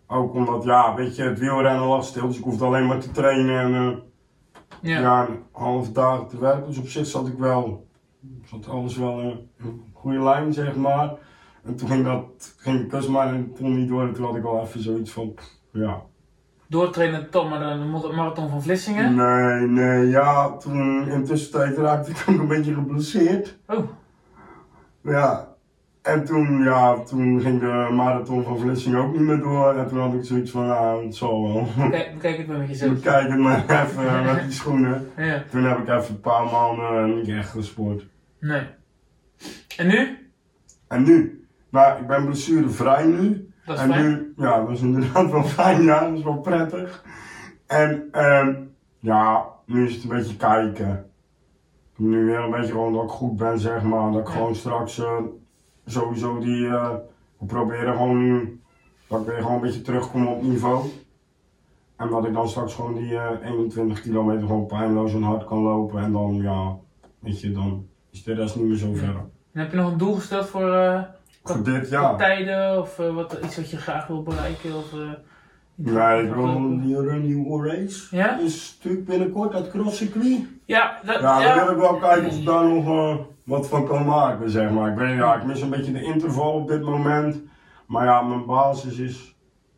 Ook 0.06 0.34
omdat, 0.34 0.64
ja, 0.64 0.94
weet 0.94 1.16
je, 1.16 1.22
het 1.22 1.38
wielrennen 1.38 1.86
lag 1.86 2.04
stil, 2.04 2.26
dus 2.26 2.38
ik 2.38 2.44
hoefde 2.44 2.64
alleen 2.64 2.86
maar 2.86 2.98
te 2.98 3.10
trainen 3.10 3.60
en 3.60 3.74
eh, 3.74 3.96
ja. 4.90 5.00
ja. 5.00 5.26
een 5.28 5.42
half 5.52 5.90
dagen 5.92 6.26
te 6.26 6.38
werken. 6.38 6.66
Dus 6.66 6.78
op 6.78 6.88
zich 6.88 7.06
zat 7.06 7.26
ik 7.26 7.38
wel, 7.38 7.86
zat 8.44 8.68
alles 8.68 8.96
wel 8.96 9.20
in 9.20 9.48
een 9.58 9.82
goede 9.92 10.22
lijn, 10.22 10.52
zeg 10.52 10.76
maar. 10.76 11.12
En 11.64 11.76
toen 11.76 11.88
ging 11.88 12.04
dat, 12.04 12.54
ging 12.56 12.80
de 12.80 12.86
kustmarathon 12.86 13.76
niet 13.78 13.88
door 13.88 14.02
en 14.02 14.12
toen 14.12 14.24
had 14.24 14.36
ik 14.36 14.42
wel 14.42 14.62
even 14.62 14.82
zoiets 14.82 15.12
van, 15.12 15.34
ja. 15.72 16.02
Doortrainen 16.66 17.30
tot 17.30 17.48
maar 17.48 17.58
de 17.78 18.12
marathon 18.14 18.48
van 18.48 18.62
Vlissingen. 18.62 19.14
Nee, 19.14 19.66
nee, 19.66 20.08
ja, 20.08 20.56
toen 20.56 21.08
in 21.08 21.24
tussentijd 21.24 21.76
raakte 21.76 22.10
ik 22.10 22.24
ook 22.28 22.38
een 22.38 22.48
beetje 22.48 22.74
geblesseerd. 22.74 23.58
Oh, 23.66 23.88
Ja, 25.02 25.49
en 26.02 26.24
toen, 26.24 26.62
ja, 26.62 26.98
toen 27.02 27.40
ging 27.40 27.60
de 27.60 27.88
marathon 27.92 28.42
van 28.44 28.58
Vlissingen 28.58 28.98
ook 29.00 29.12
niet 29.12 29.20
meer 29.20 29.38
door. 29.40 29.74
En 29.74 29.88
toen 29.88 29.98
had 30.00 30.14
ik 30.14 30.24
zoiets 30.24 30.50
van, 30.50 30.66
nou, 30.66 31.04
het 31.04 31.14
zal 31.16 31.42
wel. 31.42 31.66
kijk, 31.90 32.12
bekijk 32.14 32.36
het 32.38 32.46
maar 32.46 32.58
met 32.58 32.66
We 32.66 32.72
jezelf. 32.72 33.00
kijken 33.00 33.40
maar 33.42 33.64
even 33.86 34.24
met 34.24 34.42
die 34.42 34.52
schoenen. 34.52 35.08
Ja, 35.16 35.42
Toen 35.50 35.64
heb 35.64 35.78
ik 35.78 35.88
even 35.88 36.14
een 36.14 36.20
paar 36.20 36.44
maanden 36.44 37.14
niet 37.16 37.28
echt 37.28 37.50
gesport. 37.50 38.06
nee. 38.40 38.62
En 39.76 39.86
nu? 39.86 40.18
En 40.88 41.02
nu? 41.02 41.44
Nou, 41.70 42.00
ik 42.00 42.06
ben 42.06 42.24
blessurevrij 42.24 43.04
nu. 43.06 43.48
Dat 43.64 43.76
is 43.76 43.82
en 43.82 43.90
fijn. 43.90 44.04
nu, 44.04 44.32
ja, 44.36 44.60
dat 44.60 44.70
is 44.70 44.80
inderdaad 44.80 45.30
wel 45.30 45.44
fijn, 45.58 45.82
ja, 45.82 46.08
dat 46.08 46.18
is 46.18 46.24
wel 46.24 46.38
prettig. 46.40 47.04
En, 47.66 48.08
ehm 48.12 48.54
ja, 48.98 49.44
nu 49.66 49.84
is 49.86 49.94
het 49.94 50.02
een 50.02 50.08
beetje 50.08 50.36
kijken. 50.36 51.04
Nu 51.96 52.24
weer 52.24 52.38
een 52.38 52.50
beetje 52.50 52.72
gewoon 52.72 52.92
dat 52.92 53.04
ik 53.04 53.10
goed 53.10 53.36
ben, 53.36 53.58
zeg 53.58 53.82
maar. 53.82 54.12
Dat 54.12 54.20
ik 54.20 54.28
gewoon 54.28 54.54
straks 54.54 54.98
eh, 54.98 55.16
sowieso 55.90 56.38
die, 56.38 56.66
eh, 56.66 56.90
we 57.38 57.46
proberen 57.46 57.92
gewoon 57.96 58.48
dat 59.08 59.20
ik 59.20 59.26
weer 59.26 59.36
gewoon 59.36 59.54
een 59.54 59.60
beetje 59.60 59.82
terugkom 59.82 60.26
op 60.26 60.42
niveau. 60.42 60.84
En 61.96 62.08
dat 62.10 62.24
ik 62.26 62.32
dan 62.32 62.48
straks 62.48 62.74
gewoon 62.74 62.94
die 62.94 63.16
eh, 63.16 63.48
21 63.50 64.00
kilometer 64.00 64.46
gewoon 64.46 64.66
pijnloos 64.66 65.12
en 65.14 65.22
hard 65.22 65.44
kan 65.44 65.58
lopen. 65.58 66.02
En 66.02 66.12
dan, 66.12 66.34
ja, 66.42 66.76
weet 67.18 67.40
je, 67.40 67.52
dan 67.52 67.86
is 68.10 68.22
de 68.22 68.34
rest 68.34 68.56
niet 68.56 68.64
meer 68.66 68.76
zo 68.76 68.92
ver. 68.94 69.14
En 69.52 69.60
heb 69.60 69.70
je 69.70 69.76
nog 69.76 69.92
een 69.92 69.98
doel 69.98 70.14
gesteld 70.14 70.46
voor, 70.46 70.72
eh, 70.74 71.02
Voor 71.44 71.62
dit 71.62 71.88
jaar. 71.88 72.16
tijden 72.16 72.78
of 72.78 72.98
eh, 72.98 73.14
wat, 73.14 73.38
iets 73.44 73.56
wat 73.56 73.70
je 73.70 73.76
graag 73.76 74.06
wil 74.06 74.22
bereiken? 74.22 74.76
Of, 74.76 74.92
eh, 74.92 74.98
Nee, 75.74 76.22
ik 76.26 76.34
wil 76.34 76.80
die 76.80 77.00
Run 77.00 77.28
New 77.28 77.66
Race. 77.66 78.16
Ja? 78.16 78.38
Is 78.38 78.76
natuurlijk 78.78 79.06
binnenkort 79.06 79.52
dat 79.52 79.70
crosscircuit. 79.70 80.40
Ja, 80.64 81.00
dat, 81.04 81.20
Ja, 81.20 81.40
ja. 81.40 81.54
dan 81.54 81.64
wil 81.64 81.74
ik 81.74 81.80
wel 81.80 81.98
kijken 81.98 82.26
of 82.28 82.36
ik 82.38 82.44
daar 82.46 82.64
nog 82.68 82.86
eh, 82.86 83.16
wat 83.44 83.68
van 83.68 83.86
kan 83.86 84.06
maken, 84.06 84.50
zeg 84.50 84.70
maar. 84.70 84.90
Ik 84.90 84.96
weet 84.98 85.16
ja, 85.16 85.34
ik 85.34 85.44
mis 85.44 85.60
een 85.60 85.70
beetje 85.70 85.92
de 85.92 86.02
interval 86.02 86.52
op 86.52 86.68
dit 86.68 86.82
moment. 86.82 87.42
Maar 87.86 88.04
ja, 88.04 88.22
mijn 88.22 88.46
basis 88.46 88.98
is 88.98 89.36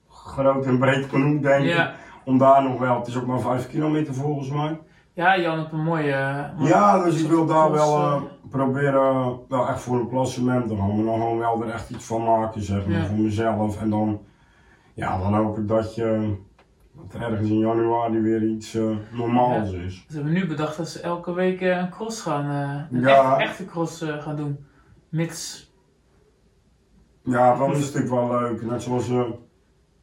groot 0.09 0.67
en 0.67 0.79
breed 0.79 1.05
genoeg, 1.09 1.41
denk 1.43 1.65
ik. 1.65 1.71
Ja. 1.75 1.93
Om 2.25 2.39
daar 2.39 2.63
nog 2.63 2.79
wel, 2.79 2.99
het 2.99 3.07
is 3.07 3.17
ook 3.17 3.27
maar 3.27 3.41
5 3.41 3.69
kilometer 3.69 4.15
volgens 4.15 4.51
mij. 4.51 4.81
Ja, 5.13 5.39
Jan 5.39 5.59
hebt 5.59 5.73
een 5.73 5.83
mooie... 5.85 6.13
eh, 6.13 6.59
mooie- 6.59 6.69
Ja, 6.69 7.05
dus 7.05 7.23
ik 7.23 7.29
wil 7.29 7.47
daar 7.47 7.71
wel 7.71 7.97
eh, 7.99 8.13
eh, 8.13 8.23
proberen, 8.51 9.39
wel 9.49 9.69
echt 9.69 9.81
voor 9.81 9.99
een 9.99 10.09
klassement 10.09 10.69
te 10.69 10.77
gaan. 10.77 10.95
Maar 10.97 11.05
dan 11.05 11.15
gewoon 11.15 11.39
wel 11.39 11.63
er 11.63 11.71
echt 11.71 11.91
iets 11.91 12.05
van 12.05 12.25
maken, 12.25 12.63
zeg 12.63 12.87
maar, 12.87 12.99
Ja. 12.99 13.05
voor 13.07 13.19
mezelf. 13.19 13.81
En 13.81 13.91
dan, 13.91 14.21
ja, 14.95 15.19
dan 15.19 15.35
hoop 15.35 15.59
ik 15.59 15.69
dat 15.69 15.95
je, 15.95 16.35
dat 16.95 17.15
er 17.15 17.23
ergens 17.23 17.49
in 17.49 17.59
januari 17.59 18.21
weer 18.21 18.43
iets 18.43 18.75
eh, 18.75 18.97
normaals 19.13 19.73
is. 19.73 20.05
Ze 20.09 20.15
hebben 20.15 20.33
nu 20.33 20.47
bedacht 20.47 20.77
dat 20.77 20.89
ze 20.89 21.01
elke 21.01 21.33
week 21.33 21.61
eh, 21.61 21.77
een 21.77 21.91
cross 21.91 22.23
gaan, 22.23 22.45
eh, 22.51 22.97
een 22.99 23.01
Ja. 23.01 23.39
echt- 23.39 23.49
echte 23.51 23.65
cross 23.65 24.03
gaan 24.19 24.37
doen. 24.37 24.65
Mits, 25.09 25.71
Ja, 27.25 27.57
dan 27.57 27.71
is 27.71 27.79
natuurlijk 27.93 28.11
wel 28.29 28.41
leuk. 28.41 28.63
Net 28.63 28.83
zoals, 28.83 29.11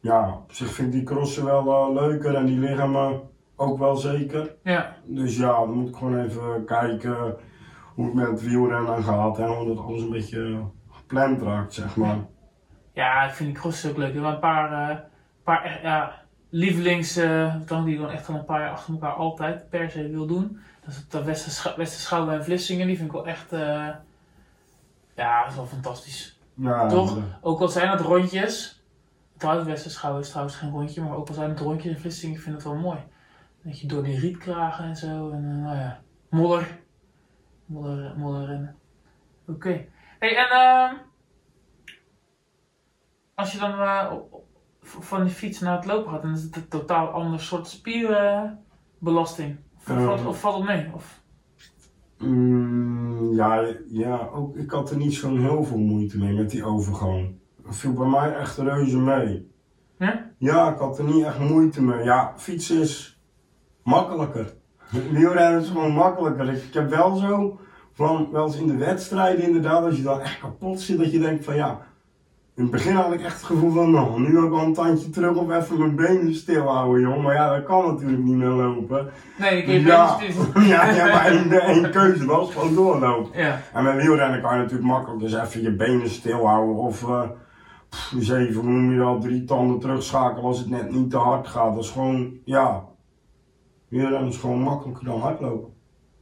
ja, 0.00 0.28
op 0.34 0.52
zich 0.52 0.72
vind 0.72 0.86
ik 0.88 0.92
die 0.92 1.02
crossen 1.02 1.44
wel 1.44 1.92
leuker 1.94 2.34
en 2.34 2.46
die 2.46 2.58
me 2.58 3.20
ook 3.56 3.78
wel 3.78 3.96
zeker. 3.96 4.54
ja, 4.62 4.96
Dus 5.04 5.36
ja, 5.36 5.52
dan 5.58 5.72
moet 5.72 5.88
ik 5.88 5.96
gewoon 5.96 6.18
even 6.18 6.64
kijken 6.64 7.36
hoe 7.94 8.04
het 8.04 8.14
met 8.14 8.26
het 8.26 8.42
wielrennen 8.42 9.02
gaat 9.02 9.38
en 9.38 9.46
hoe 9.48 9.66
dat 9.66 9.78
alles 9.84 10.02
een 10.02 10.10
beetje 10.10 10.60
gepland 10.90 11.42
raakt, 11.42 11.74
zeg 11.74 11.96
maar. 11.96 12.16
ja, 12.92 13.22
ik 13.22 13.30
vind 13.32 13.48
die 13.52 13.58
cross 13.60 13.88
ook 13.88 13.96
leuk. 13.96 14.14
Er 14.14 14.20
waren 14.20 14.34
een 14.34 14.40
paar, 14.40 15.04
paar 15.44 15.80
ja, 15.82 16.22
lievelings, 16.50 17.16
eh, 17.16 17.54
dan 17.66 17.84
die 17.84 17.96
gewoon 17.96 18.10
echt 18.10 18.28
al 18.28 18.34
een 18.34 18.44
paar 18.44 18.60
jaar 18.60 18.70
achter 18.70 18.92
elkaar 18.92 19.12
altijd 19.12 19.68
per 19.68 19.90
se 19.90 20.08
wil 20.08 20.26
doen. 20.26 20.60
Dat 20.80 20.90
is 20.90 20.96
het 20.96 21.10
de 21.10 21.24
Westerschou- 21.24 21.76
Westerschouwen 21.76 22.34
en 22.34 22.44
Vlissingen. 22.44 22.86
Die 22.86 22.96
vind 22.96 23.08
ik 23.08 23.14
wel 23.14 23.26
echt, 23.26 23.52
eh, 23.52 23.88
ja, 25.14 25.40
dat 25.40 25.50
is 25.50 25.56
wel 25.56 25.66
fantastisch. 25.66 26.38
Ja, 26.54 26.88
Toch? 26.88 27.16
eh, 27.16 27.22
Ook 27.40 27.60
al 27.60 27.68
zijn 27.68 27.90
het 27.90 28.00
rondjes. 28.00 28.82
Trouwens, 29.36 29.68
Westerschouwen 29.68 30.22
is 30.22 30.28
trouwens 30.28 30.56
geen 30.56 30.70
rondje, 30.70 31.02
maar 31.02 31.16
ook 31.16 31.28
al 31.28 31.34
zijn 31.34 31.50
het 31.50 31.60
rondjes 31.60 31.92
in 31.92 31.98
Vlissingen, 32.00 32.36
ik 32.36 32.42
vind 32.42 32.54
het 32.54 32.64
wel 32.64 32.74
mooi. 32.74 32.98
Dat 33.62 33.80
je 33.80 33.86
door 33.86 34.02
die 34.02 34.18
rietkragen 34.18 34.84
en 34.84 34.96
zo, 34.96 35.30
en 35.30 35.44
eh, 35.44 35.62
nou 35.64 35.76
ja, 35.76 36.00
modder. 36.30 36.78
Modder, 37.66 38.12
modder 38.16 38.46
rennen. 38.46 38.76
Oké. 39.46 39.84
Hey, 40.18 40.36
en 40.36 40.48
ehm 40.50 40.94
als 43.34 43.52
je 43.52 43.58
dan 43.58 43.72
eh, 43.80 44.12
van 45.00 45.24
die 45.24 45.32
fiets 45.32 45.60
naar 45.60 45.76
het 45.76 45.84
lopen 45.86 46.12
gaat, 46.12 46.22
dan 46.22 46.32
is 46.32 46.42
het 46.42 46.56
een 46.56 46.68
totaal 46.68 47.06
ander 47.08 47.40
soort 47.40 47.66
spierbelasting. 47.68 49.56
Of, 49.78 50.04
valt- 50.04 50.26
of 50.26 50.40
valt 50.40 50.56
het 50.56 50.66
mee? 50.66 50.90
Of, 50.94 51.20
mm, 52.18 53.32
ja, 53.34 53.74
ja 53.90 54.28
ook, 54.32 54.56
ik 54.56 54.70
had 54.70 54.90
er 54.90 54.96
niet 54.96 55.14
zo 55.14 55.36
heel 55.36 55.64
veel 55.64 55.78
moeite 55.78 56.18
mee 56.18 56.32
met 56.34 56.50
die 56.50 56.64
overgang. 56.64 57.34
Dat 57.64 57.76
viel 57.76 57.92
bij 57.92 58.06
mij 58.08 58.34
echt 58.34 58.56
reuze 58.58 58.98
mee. 58.98 59.48
Ja? 59.98 60.30
Ja, 60.38 60.72
ik 60.72 60.78
had 60.78 60.98
er 60.98 61.04
niet 61.04 61.24
echt 61.24 61.38
moeite 61.38 61.82
mee. 61.82 62.04
Ja, 62.04 62.32
fietsen 62.36 62.80
is 62.80 63.20
makkelijker. 63.82 64.54
Wielrennen 65.12 65.60
is 65.60 65.68
gewoon 65.68 65.92
makkelijker. 65.92 66.48
Ik, 66.48 66.62
ik 66.62 66.74
heb 66.74 66.90
wel 66.90 67.16
zo 67.16 67.58
van, 67.92 68.28
wel 68.30 68.46
eens 68.46 68.56
in 68.56 68.66
de 68.66 68.76
wedstrijden 68.76 69.44
inderdaad, 69.44 69.84
als 69.84 69.96
je 69.96 70.02
dan 70.02 70.20
echt 70.20 70.40
kapot 70.40 70.80
zit, 70.80 70.98
dat 70.98 71.12
je 71.12 71.18
denkt 71.18 71.44
van 71.44 71.54
ja. 71.54 71.80
In 72.54 72.62
het 72.62 72.70
begin 72.70 72.94
had 72.94 73.12
ik 73.12 73.20
echt 73.22 73.34
het 73.36 73.42
gevoel 73.42 73.70
van, 73.70 73.90
nou, 73.90 74.20
nu 74.20 74.44
ik 74.46 74.52
al 74.52 74.64
een 74.64 74.74
tandje 74.74 75.10
terug 75.10 75.36
of 75.36 75.50
even 75.50 75.78
mijn 75.78 75.96
benen 75.96 76.34
stilhouden, 76.34 77.00
joh. 77.00 77.22
Maar 77.22 77.34
ja, 77.34 77.54
dat 77.56 77.64
kan 77.64 77.86
natuurlijk 77.86 78.22
niet 78.22 78.36
meer 78.36 78.48
lopen. 78.48 79.10
nee, 79.38 79.62
ik 79.62 79.66
heb 79.66 79.82
Ja, 79.82 80.18
benen 80.18 80.66
ja, 80.68 80.84
hebt 80.84 81.12
maar 81.12 81.26
één, 81.26 81.50
één 81.50 81.90
keuze, 81.90 82.24
is 82.24 82.54
gewoon 82.54 82.74
doorlopen. 82.74 83.40
Ja, 83.40 83.60
En 83.72 83.84
met 83.84 83.96
wielrennen 83.96 84.40
kan 84.40 84.54
je 84.54 84.62
natuurlijk 84.62 84.88
makkelijk 84.88 85.20
dus 85.20 85.34
even 85.34 85.62
je 85.62 85.76
benen 85.76 86.10
stilhouden 86.10 86.76
of 86.76 87.08
eh 87.08 87.30
pff, 87.88 88.12
eens 88.12 88.30
even, 88.30 88.62
hoe 88.62 88.70
noem 88.70 88.92
je 88.92 88.98
dat, 88.98 89.20
drie 89.20 89.44
tanden 89.44 89.78
terugschakelen 89.78 90.44
als 90.44 90.58
het 90.58 90.70
net 90.70 90.90
niet 90.90 91.10
te 91.10 91.16
hard 91.16 91.48
gaat. 91.48 91.74
Dat 91.74 91.84
is 91.84 91.90
gewoon, 91.90 92.38
ja, 92.44 92.84
wielrennen 93.88 94.28
is 94.28 94.36
gewoon 94.38 94.60
makkelijker 94.60 95.04
dan 95.04 95.20
hardlopen. 95.20 95.72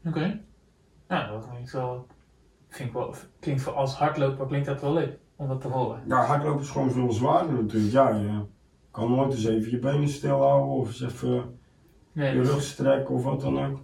oké. 0.06 0.40
Nou, 1.08 1.32
dat 1.32 1.48
klinkt 1.50 1.72
wel, 1.72 2.06
vind 2.68 2.88
ik 2.88 2.94
wel, 2.94 3.14
klinkt 3.40 3.62
voor 3.62 3.72
als 3.72 3.96
hardloper 3.96 4.46
klinkt 4.46 4.66
dat 4.66 4.80
wel 4.80 4.92
leuk 4.92 5.18
om 5.38 5.48
dat 5.48 5.60
te 5.60 5.68
horen. 5.68 6.00
Ja, 6.08 6.24
hardlopen 6.24 6.60
is 6.62 6.70
gewoon 6.70 6.90
veel 6.90 7.12
zwaarder 7.12 7.52
natuurlijk. 7.52 7.92
Ja, 7.92 8.08
je 8.08 8.44
kan 8.90 9.10
nooit 9.10 9.32
eens 9.32 9.44
even 9.46 9.70
je 9.70 9.78
benen 9.78 10.08
stilhouden 10.08 10.68
of 10.68 10.86
eens 10.86 11.02
even 11.02 11.56
Nee, 12.12 12.34
je 12.36 12.42
rug 12.42 12.62
strekken 12.62 13.14
of 13.14 13.22
wat 13.24 13.40
dan 13.40 13.64
ook. 13.66 13.78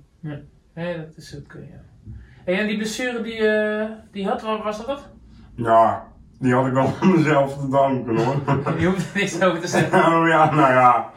nee, 0.74 0.96
dat 0.96 1.16
is 1.16 1.36
oké, 1.44 1.58
ja. 1.58 2.12
En 2.52 2.66
die 2.66 2.76
blessure 2.76 3.22
die 3.22 3.46
eh 3.48 3.90
die 4.12 4.26
had, 4.28 4.42
waar 4.42 4.62
was 4.62 4.76
dat 4.76 4.86
dat? 4.86 5.08
Ja, 5.54 6.06
die 6.38 6.54
had 6.54 6.66
ik 6.66 6.72
wel 6.72 6.86
aan 7.00 7.12
mezelf 7.16 7.58
te 7.58 7.68
danken 7.68 8.16
hoor. 8.24 8.36
Je 8.80 8.86
hoeft 8.86 9.14
er 9.14 9.20
niks 9.20 9.42
over 9.42 9.60
te 9.60 9.66
zeggen. 9.66 9.98
oh 10.14 10.28
ja, 10.28 10.54
nou 10.54 10.72
ja. 10.72 11.12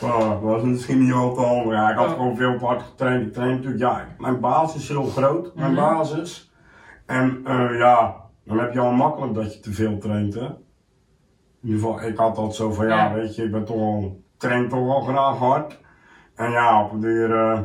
Dat 0.00 0.40
was 0.40 0.62
misschien 0.62 0.98
niet 1.04 1.12
altijd 1.12 1.64
maar 1.64 1.74
ja, 1.74 1.90
ik 1.90 1.96
had 1.96 2.06
Oh. 2.06 2.12
gewoon 2.12 2.36
veel 2.36 2.58
te 2.58 2.64
hard 2.64 2.82
getraind. 2.82 3.26
Ik 3.26 3.32
train 3.32 3.50
natuurlijk, 3.50 3.80
ja, 3.80 4.06
mijn 4.18 4.40
basis 4.40 4.82
is 4.82 4.88
heel 4.88 5.04
groot, 5.04 5.54
mijn 5.54 5.72
Mhm. 5.72 5.80
basis. 5.80 6.52
En 7.06 7.40
eh, 7.44 7.78
ja, 7.78 8.16
dan 8.44 8.58
heb 8.58 8.72
je 8.72 8.80
al 8.80 8.92
makkelijk 8.92 9.34
dat 9.34 9.54
je 9.54 9.60
te 9.60 9.72
veel 9.72 9.98
traint, 9.98 10.34
hè. 10.34 10.44
In 10.46 11.68
ieder 11.68 11.80
geval, 11.80 12.02
ik 12.02 12.16
had 12.16 12.36
dat 12.36 12.54
zo 12.54 12.72
van, 12.72 12.86
ja, 12.86 12.96
Ja. 12.96 13.12
weet 13.14 13.34
je, 13.36 13.42
ik 13.44 13.50
ben 13.50 13.64
toch 13.64 13.76
al, 13.76 14.22
train 14.36 14.68
toch 14.68 14.84
wel 14.84 15.00
graag 15.00 15.38
hard. 15.38 15.80
En 16.34 16.50
ja, 16.50 16.84
op 16.84 16.92
een 16.92 17.00
duur, 17.00 17.34
eh, 17.34 17.60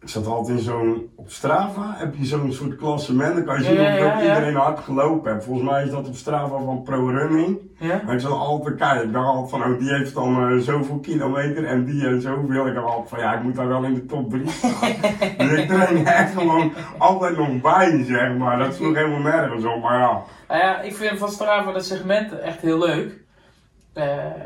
ik 0.00 0.08
zat 0.08 0.26
altijd 0.26 0.58
in 0.58 0.64
zo'n, 0.64 1.10
op 1.16 1.30
Strava 1.30 1.94
heb 1.96 2.14
je 2.14 2.24
zo'n 2.24 2.52
soort 2.52 2.76
klassement, 2.76 3.34
dan 3.34 3.44
kan 3.44 3.58
je 3.58 3.64
zien 3.64 3.74
Ja, 3.74 3.94
ja, 3.94 4.22
iedereen 4.22 4.54
hard 4.54 4.78
gelopen 4.78 5.32
heeft. 5.32 5.44
Volgens 5.44 5.70
mij 5.70 5.84
is 5.84 5.90
dat 5.90 6.08
op 6.08 6.14
Strava 6.14 6.58
van 6.64 6.82
Pro 6.82 7.06
Running. 7.06 7.58
Ja? 7.78 8.02
Maar 8.04 8.14
ik 8.14 8.20
zat 8.20 8.32
altijd 8.32 8.76
kijken. 8.76 9.06
Ik 9.06 9.12
dacht 9.12 9.26
altijd 9.26 9.50
van, 9.50 9.72
oh, 9.72 9.78
die 9.78 9.88
heeft 9.88 10.14
dan 10.14 10.50
eh, 10.50 10.58
zoveel 10.58 10.98
kilometer 10.98 11.64
en 11.64 11.84
die 11.84 12.06
en 12.06 12.20
zoveel. 12.20 12.66
Ik 12.66 12.74
dacht 12.74 12.86
altijd 12.86 13.08
van, 13.08 13.18
ja, 13.18 13.34
ik 13.34 13.42
moet 13.42 13.54
daar 13.54 13.68
wel 13.68 13.84
in 13.84 13.94
de 13.94 14.06
top 14.06 14.30
3 14.30 14.48
staan. 14.48 14.70
dus 15.48 15.52
ik 15.58 15.68
train 15.68 16.06
echt 16.06 16.32
gewoon 16.32 16.72
altijd 16.98 17.36
nog 17.36 17.60
bij, 17.60 18.04
zeg 18.04 18.36
maar. 18.36 18.58
Dat 18.58 18.72
is 18.72 18.78
nog 18.78 18.94
helemaal 18.94 19.32
nergens 19.32 19.64
op, 19.64 19.82
maar 19.82 19.98
ja. 19.98 20.22
Nou 20.48 20.60
ja, 20.60 20.80
ik 20.80 20.94
vind 20.94 21.18
van 21.18 21.30
Strava 21.30 21.72
dat 21.72 21.84
segment 21.84 22.38
echt 22.38 22.60
heel 22.60 22.78
leuk. 22.78 23.24
Eh, 23.92 24.04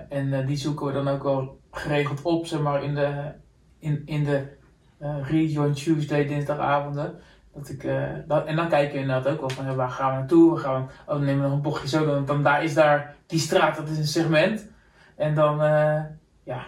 en 0.08 0.32
eh, 0.32 0.46
die 0.46 0.56
zoeken 0.56 0.86
we 0.86 0.92
dan 0.92 1.08
ook 1.08 1.22
wel 1.22 1.58
geregeld 1.70 2.22
op, 2.22 2.46
zeg 2.46 2.60
maar, 2.60 2.82
in 2.82 2.94
de, 2.94 3.32
in, 3.78 4.02
in 4.04 4.24
de 4.24 4.62
eh 5.04 5.30
Rejoin 5.30 5.72
Tuesday 5.72 6.26
dinsdagavonden. 6.26 7.14
Dat 7.54 7.68
ik, 7.68 7.84
eh, 7.84 8.02
dat, 8.26 8.46
en 8.46 8.56
dan 8.56 8.68
kijken 8.68 8.94
we 8.94 9.00
inderdaad 9.00 9.32
ook 9.32 9.40
wel 9.40 9.48
van, 9.48 9.76
waar 9.76 9.88
gaan 9.90 10.10
we 10.10 10.16
naartoe? 10.18 10.50
Waar 10.50 10.60
gaan 10.60 10.74
we, 10.86 10.92
oh, 11.12 11.16
dan 11.18 11.24
nemen 11.24 11.42
we 11.42 11.46
nog 11.48 11.56
een 11.56 11.62
bochtje 11.62 11.88
zo, 11.88 12.04
dan, 12.06 12.24
dan 12.24 12.42
daar 12.42 12.64
is 12.64 12.74
daar 12.74 13.14
die 13.26 13.38
straat, 13.38 13.76
dat 13.76 13.88
is 13.88 13.98
een 13.98 14.06
segment. 14.06 14.70
En 15.16 15.34
dan, 15.34 15.62
eh, 15.62 16.00
ja, 16.44 16.64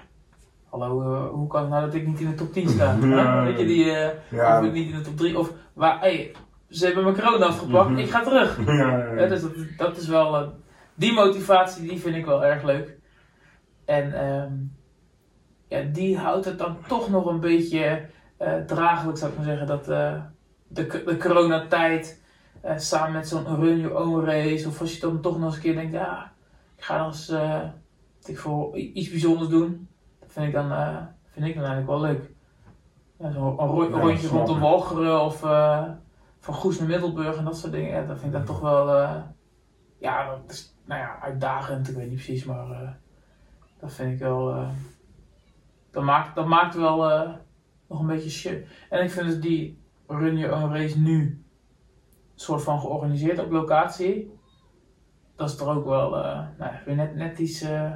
hallo, 0.70 1.28
hoe 1.32 1.46
kan 1.48 1.60
het 1.60 1.70
nou 1.70 1.84
dat 1.84 1.94
ik 1.94 2.06
niet 2.06 2.20
in 2.20 2.28
de 2.28 2.34
top 2.34 2.52
10 2.52 2.68
sta? 2.68 2.96
Ja. 3.00 3.44
Weet 3.44 3.58
je, 3.58 3.66
die, 3.66 3.90
eh, 3.90 4.10
Ja, 4.28 4.58
of 4.58 4.64
ik 4.66 4.72
niet 4.72 4.90
in 4.90 4.96
de 4.96 5.00
top 5.04 5.16
3, 5.16 5.38
of 5.38 5.52
waar, 5.72 6.00
hey, 6.00 6.32
ze 6.68 6.84
hebben 6.86 7.04
mijn 7.04 7.16
kroon 7.16 7.42
afgepakt, 7.42 7.90
Mhm. 7.90 7.98
ik 7.98 8.10
ga 8.10 8.22
terug. 8.22 8.58
ja, 8.66 8.72
ja, 8.72 9.12
Ja, 9.14 9.26
dus 9.26 9.40
dat, 9.42 9.52
dat 9.76 9.96
is 9.96 10.08
wel, 10.08 10.52
die 10.94 11.12
motivatie 11.12 11.88
die 11.88 11.98
vind 12.00 12.16
ik 12.16 12.24
wel 12.24 12.44
erg 12.44 12.62
leuk. 12.62 12.96
En 13.84 14.12
ehm, 14.12 14.52
ja, 15.68 15.80
die 15.92 16.18
houdt 16.18 16.44
het 16.44 16.58
dan 16.58 16.76
toch 16.88 17.10
nog 17.10 17.26
een 17.26 17.40
beetje 17.40 18.06
draaglijk, 18.66 19.18
zou 19.18 19.30
ik 19.30 19.36
maar 19.36 19.46
zeggen. 19.46 19.66
Dat 19.66 19.88
eh, 19.88 20.20
de, 20.68 20.86
de 21.06 21.16
coronatijd 21.16 22.22
eh, 22.60 22.78
samen 22.78 23.12
met 23.12 23.28
zo'n 23.28 23.56
run 23.60 23.78
your 23.78 23.96
own 23.98 24.24
race, 24.24 24.68
of 24.68 24.80
als 24.80 24.94
je 24.94 25.00
dan 25.00 25.20
toch 25.20 25.36
nog 25.38 25.44
eens 25.46 25.54
een 25.54 25.60
keer 25.62 25.74
denkt, 25.74 25.92
ja, 25.92 26.32
ik 26.76 26.84
ga 26.84 27.04
eens 27.06 27.28
eh, 27.28 27.60
wat 28.20 28.28
ik 28.28 28.38
voor 28.38 28.76
iets 28.76 29.10
bijzonders 29.10 29.48
doen. 29.48 29.88
Dat 30.20 30.32
vind 30.32 30.46
ik 30.46 30.52
dan, 30.52 30.72
eh, 30.72 30.96
vind 31.24 31.46
ik 31.46 31.54
dan 31.54 31.64
eigenlijk 31.64 31.86
wel 31.86 32.00
leuk. 32.00 32.30
Ja, 33.18 33.30
Zo'n 33.30 33.60
een 33.60 33.66
ro- 33.68 33.82
Ja, 33.90 34.00
rondje 34.00 34.28
rondom. 34.28 34.60
Walcheren 34.60 35.20
of 35.20 35.44
eh, 35.44 35.84
van 36.40 36.54
Goes 36.54 36.78
naar 36.78 36.88
Middelburg 36.88 37.36
en 37.36 37.44
dat 37.44 37.58
soort 37.58 37.72
dingen. 37.72 37.90
Ja, 37.90 38.06
dat 38.06 38.18
vind 38.18 38.26
ik 38.32 38.32
dan 38.38 38.44
toch 38.46 38.60
wel, 38.60 38.96
eh, 38.96 39.16
ja, 39.98 40.26
dat 40.30 40.40
is, 40.50 40.76
nou 40.84 41.00
ja, 41.00 41.18
uitdagend. 41.20 41.88
Ik 41.88 41.94
weet 41.96 42.06
niet 42.10 42.14
precies, 42.24 42.44
maar 42.44 42.70
eh, 42.70 42.88
dat 43.80 43.92
vind 43.92 44.12
ik 44.12 44.18
wel, 44.18 44.50
eh, 44.54 44.68
dat, 45.90 46.02
maakt, 46.04 46.34
dat 46.34 46.46
maakt 46.46 46.74
wel 46.74 47.10
eh, 47.10 47.30
nog 47.88 48.00
een 48.00 48.06
beetje 48.06 48.30
shit. 48.30 48.66
En 48.90 49.02
ik 49.04 49.10
vind 49.10 49.26
dus 49.26 49.40
die 49.40 49.78
Run 50.06 50.36
Your 50.38 50.62
Own 50.64 50.72
Race 50.72 50.98
nu 50.98 51.40
soort 52.34 52.62
van 52.62 52.80
georganiseerd 52.80 53.38
op 53.38 53.50
locatie. 53.50 54.34
Dat 55.36 55.48
is 55.48 55.56
toch 55.56 55.76
ook 55.76 55.84
wel, 55.84 56.16
eh, 56.16 56.40
nou, 56.58 56.72
weer 56.86 56.94
net, 56.96 57.16
net 57.16 57.38
iets, 57.38 57.60
eh, 57.62 57.92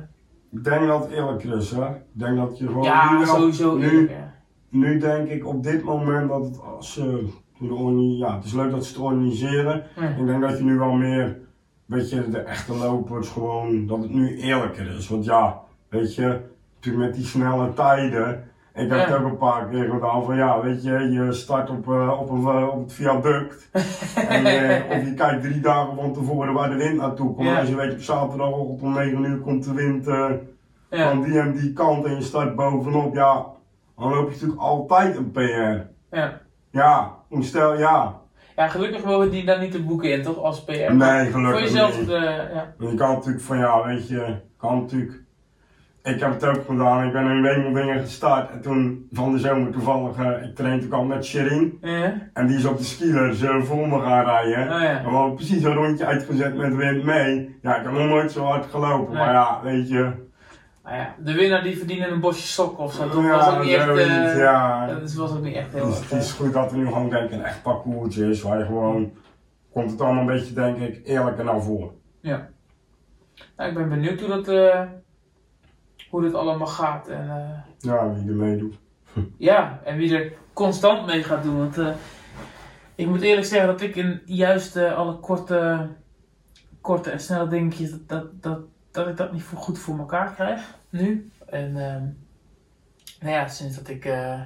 Ik 0.51 0.65
denk 0.65 0.87
dat 0.87 1.03
het 1.05 1.13
eerlijker 1.13 1.57
is, 1.57 1.71
hè. 1.71 1.89
Ik 1.95 2.03
denk 2.13 2.37
dat 2.37 2.59
je 2.59 2.67
gewoon... 2.67 2.81
nu 2.83 2.87
ja, 2.89 3.19
wel- 3.19 3.27
sowieso 3.27 3.77
nu, 3.77 3.85
eerlijk, 3.91 4.11
ja. 4.11 4.35
nu 4.69 4.99
denk 4.99 5.29
ik 5.29 5.47
op 5.47 5.63
dit 5.63 5.83
moment 5.83 6.29
dat 6.29 6.45
het 6.45 6.61
als 6.63 6.93
ze... 6.93 7.29
orga- 7.61 8.27
ja, 8.27 8.35
het 8.37 8.45
is 8.45 8.53
leuk 8.53 8.71
dat 8.71 8.85
ze 8.85 8.93
het 8.93 9.03
organiseren. 9.03 9.85
Ik 10.19 10.27
denk 10.27 10.41
dat 10.41 10.59
je 10.59 10.65
nu 10.65 10.79
wel 10.79 10.93
meer, 10.93 11.39
weet 11.87 12.11
je, 12.11 12.29
de 12.29 12.39
echte 12.39 12.75
lopers 12.77 13.29
gewoon, 13.29 13.87
dat 13.87 13.99
het 14.03 14.11
nu 14.15 14.37
eerlijker 14.39 14.87
is. 14.97 15.09
Want 15.09 15.25
ja, 15.25 15.61
weet 15.89 16.15
je, 16.15 16.41
met 16.97 17.15
die 17.15 17.25
snelle 17.25 17.73
tijden. 17.73 18.50
Ik 18.81 18.91
heb 18.91 19.07
het 19.07 19.17
ook 19.17 19.25
een 19.25 19.37
paar 19.37 19.67
keer 19.67 19.91
gedaan 19.91 20.25
van 20.25 20.37
ja, 20.37 20.61
weet 20.61 20.83
je, 20.83 21.11
je 21.11 21.33
start 21.33 21.71
op, 21.71 21.89
eh, 21.89 22.21
op, 22.21 22.31
een, 22.31 22.47
eh, 22.47 22.69
op 22.69 22.83
het 22.83 22.93
viaduct. 22.93 23.69
en, 24.29 24.47
eh, 24.47 24.97
of 24.99 25.05
je 25.05 25.15
kijkt 25.15 25.43
drie 25.43 25.61
dagen 25.61 25.97
van 25.97 26.13
tevoren 26.13 26.53
waar 26.53 26.71
de 26.71 26.77
wind 26.77 26.97
naartoe 26.97 27.35
komt. 27.35 27.57
Als 27.59 27.69
je 27.69 27.75
weet 27.75 27.93
op 27.93 28.01
zaterdagochtend 28.01 28.83
om 28.83 28.93
9 28.93 29.25
uur 29.25 29.39
komt 29.39 29.65
de 29.65 29.75
wind 29.75 30.05
van 30.91 31.23
die 31.23 31.39
en 31.39 31.53
die 31.53 31.73
kant 31.73 32.05
en 32.05 32.15
je 32.15 32.23
start 32.23 32.57
bovenop, 32.57 33.15
ja, 33.15 33.47
dan 33.99 34.11
loop 34.11 34.27
je 34.27 34.33
natuurlijk 34.33 34.61
altijd 34.61 35.17
een 35.17 35.31
PR. 35.31 35.89
Ja. 36.17 36.41
Ja, 36.71 37.15
stel, 37.41 37.79
ja. 37.79 38.21
ja, 38.57 38.69
gelukkig 38.69 39.05
mogen 39.05 39.31
die 39.31 39.45
dan 39.45 39.61
niet 39.61 39.73
te 39.73 39.83
boeken 39.83 40.13
in, 40.13 40.23
toch? 40.23 40.39
Als 40.39 40.65
PR. 40.65 40.71
Nee, 40.73 41.31
gelukkig 41.31 41.51
Voor 41.51 41.61
jezelf, 41.61 41.99
niet. 42.01 42.09
ja. 42.09 42.75
Je 42.79 42.95
kan 42.95 43.13
natuurlijk 43.13 43.45
van 43.45 43.59
ja, 43.59 43.85
weet 43.85 44.09
je, 44.09 44.37
kan 44.57 44.79
natuurlijk. 44.79 45.20
Ik 46.15 46.21
heb 46.21 46.31
het 46.33 46.45
ook 46.45 46.65
gedaan, 46.67 47.07
ik 47.07 47.13
ben 47.13 47.31
in 47.31 47.43
Wemeldingen 47.43 48.01
gestart 48.01 48.51
en 48.51 48.61
toen 48.61 49.09
van 49.13 49.33
de 49.33 49.39
zomer 49.39 49.73
toevallig, 49.73 50.17
eh, 50.19 50.27
ik 50.49 50.55
train 50.55 50.71
natuurlijk 50.71 50.95
al 51.01 51.05
met 51.05 51.25
Sherin 51.25 51.79
Ja. 51.81 52.15
en 52.33 52.47
die 52.47 52.57
is 52.57 52.65
op 52.65 52.77
de 52.79 52.85
skilers 52.85 53.43
uh, 53.43 53.63
voor 53.63 53.89
me 53.89 54.01
gaan 54.01 54.25
rijden. 54.25 54.75
Oh 54.75 54.81
ja. 54.83 54.99
En 54.99 55.05
we 55.05 55.11
hadden 55.11 55.35
precies 55.35 55.63
een 55.63 55.75
rondje 55.75 56.07
uitgezet 56.07 56.57
met 56.57 56.75
wind 56.77 57.05
mee. 57.05 57.59
Ja, 57.63 57.77
ik 57.77 57.83
heb 57.83 57.93
nog 57.93 58.09
nooit 58.09 58.33
zo 58.33 58.45
hard 58.45 58.67
gelopen, 58.71 59.15
Nee. 59.15 59.25
maar 59.25 59.33
ja, 59.33 59.61
weet 59.63 59.89
je. 59.89 60.11
Nou 60.85 60.97
ja, 60.97 61.15
de 61.19 61.33
winnaar 61.35 61.63
die 61.63 61.77
verdiende 61.79 62.07
een 62.07 62.21
bosje 62.21 62.47
sokken 62.47 62.85
of 62.85 62.93
zo. 62.93 63.09
Dat 63.09 63.23
ja, 63.23 63.37
was 63.37 63.55
ook 63.55 63.63
niet 63.63 63.73
echt, 63.73 63.89
eh, 63.89 64.39
ja. 64.39 64.87
dat 64.87 65.13
was 65.15 65.33
ook 65.33 65.43
niet 65.43 65.55
echt 65.55 65.73
heel 65.73 65.87
Dus 65.87 65.99
erg. 65.99 66.11
het 66.11 66.23
is 66.23 66.33
goed 66.33 66.53
dat 66.53 66.71
er 66.73 66.79
nu 66.79 66.87
gewoon 66.87 67.11
denk 67.11 67.25
ik 67.25 67.33
een 67.33 67.45
echt 67.45 67.63
parcoursje 67.63 68.29
is 68.31 68.43
waar 68.43 68.59
je 68.59 68.65
gewoon, 68.65 69.13
komt 69.73 69.91
het 69.91 70.01
allemaal 70.01 70.21
een 70.21 70.27
beetje 70.27 70.55
denk 70.55 70.77
ik 70.79 71.01
eerlijker 71.05 71.45
naar 71.45 71.63
voren. 71.63 71.91
Nou, 73.57 73.71
ik 73.73 73.75
ben 73.75 73.89
benieuwd 73.89 74.21
hoe 74.21 74.29
dat, 74.29 74.49
eh, 74.49 74.81
hoe 76.11 76.23
dat 76.23 76.35
allemaal 76.35 76.67
gaat. 76.67 77.09
En, 77.09 77.31
eh, 77.31 77.59
Ja, 77.79 78.13
wie 78.13 78.29
er 78.29 78.35
meedoet. 78.35 78.79
ja, 79.37 79.81
en 79.85 79.97
wie 79.97 80.17
er 80.17 80.33
constant 80.53 81.07
mee 81.07 81.23
gaat 81.23 81.43
doen. 81.43 81.59
Want 81.59 81.79
eh, 81.79 81.95
ik 82.95 83.07
moet 83.07 83.21
eerlijk 83.21 83.47
zeggen 83.47 83.69
dat 83.69 83.81
ik 83.81 83.97
in 83.97 84.23
juist 84.25 84.77
alle 84.77 85.17
korte, 85.17 85.89
korte 86.81 87.11
en 87.11 87.21
snelle 87.21 87.49
dingetjes, 87.49 87.91
dat, 87.91 88.07
dat, 88.07 88.33
dat, 88.43 88.61
dat 88.91 89.09
ik 89.09 89.17
dat 89.17 89.33
niet 89.33 89.43
voor, 89.43 89.59
goed 89.59 89.79
voor 89.79 89.99
elkaar 89.99 90.35
krijg 90.35 90.79
nu. 90.89 91.31
En 91.47 91.77
ehm, 91.77 92.05
nou 93.21 93.35
ja, 93.35 93.49
sinds 93.49 93.77
dat 93.77 93.89
ik 93.89 94.05
eh, 94.05 94.41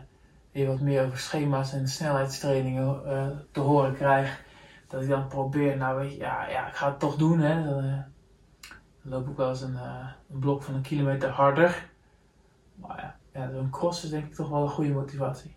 weer 0.53 0.67
wat 0.67 0.81
meer 0.81 1.05
over 1.05 1.19
schema's 1.19 1.73
en 1.73 1.89
snelheidstrainingen 1.89 3.03
te 3.51 3.61
horen 3.61 3.95
krijg, 3.95 4.43
dat 4.89 5.03
ik 5.03 5.09
dan 5.09 5.29
probeer, 5.29 5.77
nou 5.77 6.01
weet 6.01 6.13
je, 6.13 6.19
ja, 6.19 6.49
ja 6.49 6.69
ik 6.69 6.75
ga 6.75 6.89
het 6.89 6.99
toch 6.99 7.17
doen. 7.17 7.41
Hè. 7.41 7.65
Dan, 7.65 8.05
dan 9.05 9.13
loop 9.19 9.29
ik 9.29 9.37
wel 9.37 9.49
eens 9.49 9.63
een, 9.63 9.75
eh, 9.77 10.07
een 10.33 10.39
blok 10.39 10.63
van 10.63 10.75
een 10.75 10.83
kilometer 10.83 11.29
harder. 11.29 11.91
Maar 12.75 13.17
ja, 13.33 13.41
ja, 13.41 13.51
een 13.51 13.71
cross 13.71 14.05
is 14.05 14.11
denk 14.11 14.25
ik 14.25 14.35
toch 14.35 14.49
wel 14.49 14.63
een 14.63 14.69
goede 14.69 14.93
motivatie. 14.93 15.55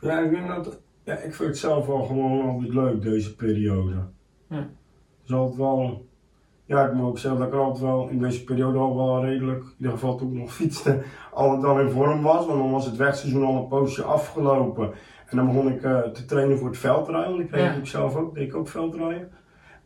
Ja, 0.00 0.18
ik 0.18 0.46
dat, 0.46 0.80
ja, 1.04 1.14
ik 1.14 1.34
vind 1.34 1.48
het 1.48 1.58
zelf 1.58 1.86
wel 1.86 2.02
gewoon 2.02 2.48
altijd 2.48 2.72
leuk, 2.74 3.02
deze 3.02 3.34
periode. 3.34 3.94
Ja. 4.48 4.66
Altijd 5.28 5.56
wel, 5.56 6.06
ja, 6.64 6.86
ik 6.86 6.92
moet 6.92 7.06
ook 7.06 7.18
zeggen 7.18 7.40
dat 7.40 7.48
ik 7.48 7.54
altijd 7.54 7.84
wel 7.84 8.08
in 8.08 8.18
deze 8.18 8.44
periode 8.44 8.78
al 8.78 8.96
wel 8.96 9.24
redelijk, 9.24 9.62
in 9.64 9.74
ieder 9.78 9.92
geval 9.92 10.16
toen 10.16 10.32
ik 10.32 10.38
nog 10.38 10.52
fietste, 10.52 11.02
altijd 11.32 11.62
wel 11.62 11.80
in 11.80 11.90
vorm 11.90 12.22
was. 12.22 12.46
Want 12.46 12.58
dan 12.58 12.70
was 12.70 12.86
het 12.86 12.96
wegseizoen 12.96 13.44
al 13.44 13.56
een 13.56 13.68
poosje 13.68 14.02
afgelopen. 14.02 14.92
En 15.26 15.36
dan 15.36 15.46
begon 15.46 15.68
ik 15.72 15.82
eh, 15.82 16.00
te 16.00 16.24
trainen 16.24 16.58
voor 16.58 16.68
het 16.68 16.78
veldrijden, 16.78 17.30
want 17.30 17.42
ik 17.42 17.46
kreeg 17.48 17.60
Ja. 17.60 17.66
natuurlijk 17.66 17.92
zelf 17.92 18.14
ook, 18.16 18.34
deed 18.34 18.48
ik 18.48 18.56
ook 18.56 18.68
veldrijden. 18.68 19.30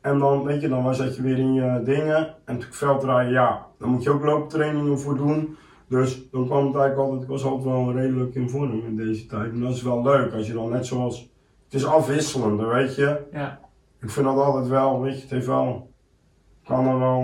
En 0.00 0.18
dan, 0.18 0.44
weet 0.44 0.60
je, 0.60 0.68
dan 0.68 0.82
was 0.82 0.98
dat 0.98 1.16
je 1.16 1.22
weer 1.22 1.38
in 1.38 1.52
je 1.54 1.80
dingen. 1.84 2.16
En 2.16 2.34
natuurlijk 2.44 2.74
veldrijden, 2.74 3.32
ja, 3.32 3.66
dan 3.78 3.88
moet 3.88 4.02
je 4.02 4.10
ook 4.10 4.24
looptrainingen 4.24 4.98
voor 4.98 5.16
doen. 5.16 5.56
Dus 5.88 6.30
dan 6.30 6.46
kwam 6.46 6.66
het 6.66 6.76
eigenlijk 6.76 6.96
altijd, 6.96 7.22
ik 7.22 7.28
was 7.28 7.44
altijd 7.44 7.74
wel 7.74 7.92
redelijk 7.92 8.34
in 8.34 8.50
vorm 8.50 8.82
in 8.86 8.96
deze 8.96 9.26
tijd. 9.26 9.52
En 9.52 9.60
dat 9.60 9.74
is 9.74 9.82
wel 9.82 10.02
leuk, 10.02 10.32
als 10.32 10.46
je 10.46 10.52
dan 10.52 10.70
net 10.70 10.86
zoals, 10.86 11.20
het 11.64 11.74
is 11.74 11.86
afwisselend, 11.86 12.60
weet 12.60 12.94
je. 12.96 13.20
Ja, 13.32 13.58
Ik 14.00 14.10
vind 14.10 14.26
dat 14.26 14.36
altijd 14.36 14.68
wel, 14.68 15.00
weet 15.00 15.14
je, 15.14 15.20
het 15.20 15.30
heeft 15.30 15.46
wel, 15.46 15.90
kan 16.64 16.86
er 16.86 16.98
wel, 16.98 17.20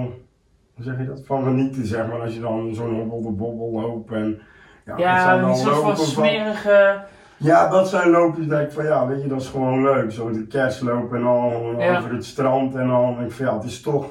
hoe 0.74 0.84
zeg 0.84 0.98
je 0.98 1.06
dat, 1.06 1.22
van 1.24 1.44
genieten 1.44 1.86
zeg 1.86 2.08
maar. 2.08 2.20
Als 2.20 2.34
je 2.34 2.40
dan 2.40 2.74
zo'n 2.74 2.94
hobbel 2.94 3.22
de 3.22 3.30
bobbel 3.30 3.80
loopt 3.80 4.12
en, 4.12 4.40
ja, 4.86 4.96
ja 4.98 5.46
die 5.46 5.54
soort 5.54 5.76
van 5.76 5.96
smerige. 5.96 7.04
Ja, 7.38 7.68
dat 7.68 7.88
zijn 7.88 8.10
loopjes 8.10 8.46
dat 8.46 8.60
ik 8.60 8.72
van 8.72 8.84
ja, 8.84 9.06
weet 9.06 9.22
je, 9.22 9.28
dat 9.28 9.40
is 9.40 9.48
gewoon 9.48 9.82
leuk. 9.82 10.12
Zo 10.12 10.30
de 10.30 10.46
kerstloop 10.46 11.12
en 11.12 11.24
al 11.24 11.50
Ja. 11.80 11.96
over 11.98 12.12
het 12.12 12.24
strand 12.24 12.74
en 12.74 12.90
al. 12.90 13.16
En 13.18 13.24
ik 13.24 13.32
van 13.32 13.46
ja, 13.46 13.54
het 13.54 13.64
is 13.64 13.80
toch 13.80 14.06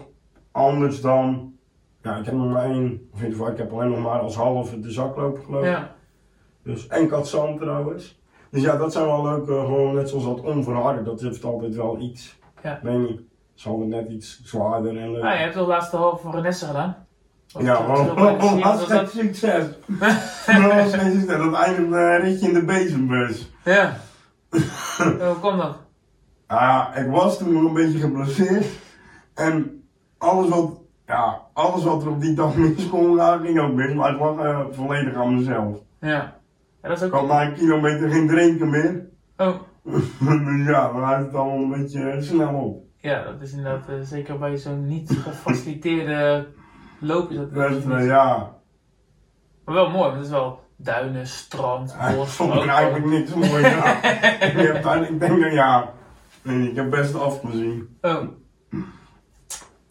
anders 0.52 1.02
dan. 1.02 1.54
Ja, 2.02 2.16
ik 2.18 2.26
heb 2.26 2.34
nog 2.34 2.52
maar 2.52 2.64
één, 2.64 3.10
of 3.14 3.20
in 3.20 3.24
ieder 3.26 3.38
geval, 3.38 3.52
ik 3.52 3.58
heb 3.58 3.72
alleen 3.74 3.90
nog 3.90 4.00
maar 4.00 4.20
als 4.20 4.36
halve 4.36 4.80
de 4.80 4.92
zakloop 4.92 5.40
gelopen. 5.46 5.70
Ja, 5.70 5.92
Dus, 6.64 6.88
en 6.88 7.08
Katzand 7.08 7.60
trouwens. 7.60 8.22
Dus 8.50 8.62
ja, 8.64 8.78
dat 8.78 8.92
zijn 8.92 9.06
wel 9.06 9.24
leuke, 9.24 9.52
gewoon 9.52 9.96
net 9.96 10.10
zoals 10.10 10.26
dat 10.26 10.42
onverharde, 10.42 11.04
dat 11.04 11.22
heeft 11.22 11.44
altijd 11.44 11.76
wel 11.76 12.00
iets. 12.00 12.40
Ja. 12.64 12.80
Weet 12.84 12.98
niet, 12.98 13.22
is 13.56 13.68
altijd 13.68 13.90
net 13.90 14.10
iets 14.10 14.42
zwaarder 14.44 14.98
en 14.98 15.12
leuk. 15.12 15.24
Ah, 15.24 15.32
je 15.34 15.38
hebt 15.40 15.54
de 15.54 15.98
halve 15.98 16.22
van 16.24 16.36
Renesse 16.36 16.66
gedaan? 16.66 17.05
Ja, 17.48 17.86
want 17.88 18.14
was 18.14 18.62
was 18.62 18.80
het 18.80 18.90
dat? 18.90 19.10
succes? 19.10 19.66
Was 20.48 20.94
geen 20.94 21.12
succes, 21.12 21.26
dat 21.28 21.54
eindigde 21.54 21.98
een 21.98 22.22
ritje 22.22 22.48
in 22.48 22.54
de 22.54 22.64
bezembus. 22.66 23.52
Ja. 23.64 23.98
Hoe 24.98 25.38
komt 25.42 25.58
dat? 25.58 25.78
Ja, 26.48 26.96
ik 26.96 27.08
was 27.08 27.38
toen 27.38 27.54
nog 27.54 27.64
een 27.64 27.74
beetje 27.74 28.00
geblesseerd. 28.00 28.66
En 29.34 29.84
alles 30.18 30.50
wat, 30.50 30.80
ja, 31.08 31.42
alles 31.54 31.84
wat 31.84 32.04
er 32.04 32.10
op 32.10 32.22
die 32.22 32.34
dag 32.34 32.56
mis 32.56 32.90
kon 32.90 33.18
gaan, 33.18 33.40
ging 33.46 33.60
ook 33.60 33.74
mis. 33.74 33.94
Maar 33.94 34.10
het 34.10 34.20
lag 34.20 34.38
eh, 34.38 34.60
volledig 34.72 35.16
aan 35.16 35.36
mezelf. 35.36 35.78
Ja. 36.00 36.10
ja 36.82 36.90
dat 36.90 36.98
is 36.98 37.04
Ik 37.04 37.12
had 37.12 37.22
ook... 37.22 37.28
na 37.28 37.46
een 37.46 37.54
kilometer 37.54 38.10
geen 38.10 38.28
drinken 38.28 38.70
meer. 38.70 39.06
Oh. 39.38 39.56
dus 39.84 40.04
ja, 40.66 40.92
dan 40.92 41.04
houdt 41.04 41.26
het 41.26 41.36
allemaal 41.36 41.58
een 41.58 41.82
beetje 41.82 42.10
eh, 42.10 42.22
snel 42.22 42.54
op. 42.54 42.84
Ja, 42.98 43.24
dat 43.24 43.42
is 43.42 43.54
inderdaad, 43.54 43.90
eh, 43.90 43.96
zeker 44.02 44.38
bij 44.38 44.58
zo'n 44.58 44.88
niet 44.88 45.12
gefaciliteerde 45.24 46.48
loop 47.00 47.32
is 47.32 47.38
dat 47.38 47.70
niet. 47.70 47.86
eh, 47.92 48.06
ja, 48.06 48.56
Maar 49.66 49.76
wel 49.76 49.90
mooi, 49.90 50.02
want 50.04 50.14
het 50.16 50.24
is 50.26 50.30
wel 50.32 50.64
duinen, 50.76 51.28
strand, 51.28 51.96
ik 52.10 52.16
bos. 52.16 52.30
vond 52.34 52.54
ook 52.54 52.60
het 52.62 52.70
eigenlijk 52.70 53.06
niks 53.06 53.34
mooi 53.34 53.66
ik, 53.66 53.72
heb 54.84 54.86
ik 55.10 55.20
denk 55.20 55.42
dat 55.42 55.52
ja, 55.52 55.94
nee, 56.42 56.70
ik 56.70 56.76
heb 56.76 56.90
best 56.90 57.16
afgezien. 57.16 57.98
Oh. 58.02 58.22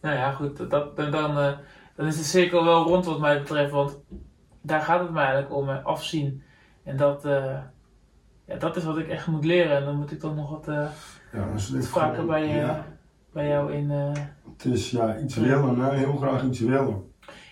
Nou 0.00 0.16
ja, 0.16 0.32
goed. 0.32 0.70
Dat, 0.70 0.96
dan, 0.96 1.10
dan, 1.10 1.38
eh, 1.38 1.52
dan 1.96 2.06
is 2.06 2.16
de 2.16 2.22
cirkel 2.22 2.64
wel 2.64 2.82
rond 2.84 3.04
wat 3.04 3.20
mij 3.20 3.38
betreft. 3.38 3.70
Want 3.70 3.98
daar 4.62 4.80
gaat 4.80 5.00
het 5.00 5.10
mij 5.10 5.24
eigenlijk 5.24 5.54
om. 5.54 5.68
afzien. 5.68 6.42
En 6.84 6.96
dat, 6.96 7.24
eh, 7.24 7.58
ja, 8.46 8.56
dat 8.58 8.76
is 8.76 8.84
wat 8.84 8.98
ik 8.98 9.08
echt 9.08 9.26
moet 9.26 9.44
leren. 9.44 9.76
En 9.76 9.84
dan 9.84 9.96
moet 9.96 10.12
ik 10.12 10.20
toch 10.20 10.34
nog 10.34 10.50
wat, 10.50 10.68
eh, 10.68 10.86
Ja, 11.32 11.46
dus 11.52 11.88
vaker 11.88 12.26
bij, 12.26 12.46
ja, 12.46 12.86
bij 13.34 13.48
jou 13.48 13.72
in... 13.72 13.90
eh, 13.90 14.12
het 14.52 14.64
is 14.64 14.90
ja, 14.90 15.18
iets 15.18 15.34
willen, 15.36 15.78
hè? 15.78 15.96
heel 15.96 16.16
graag 16.16 16.44
iets 16.44 16.60
willen. 16.60 17.02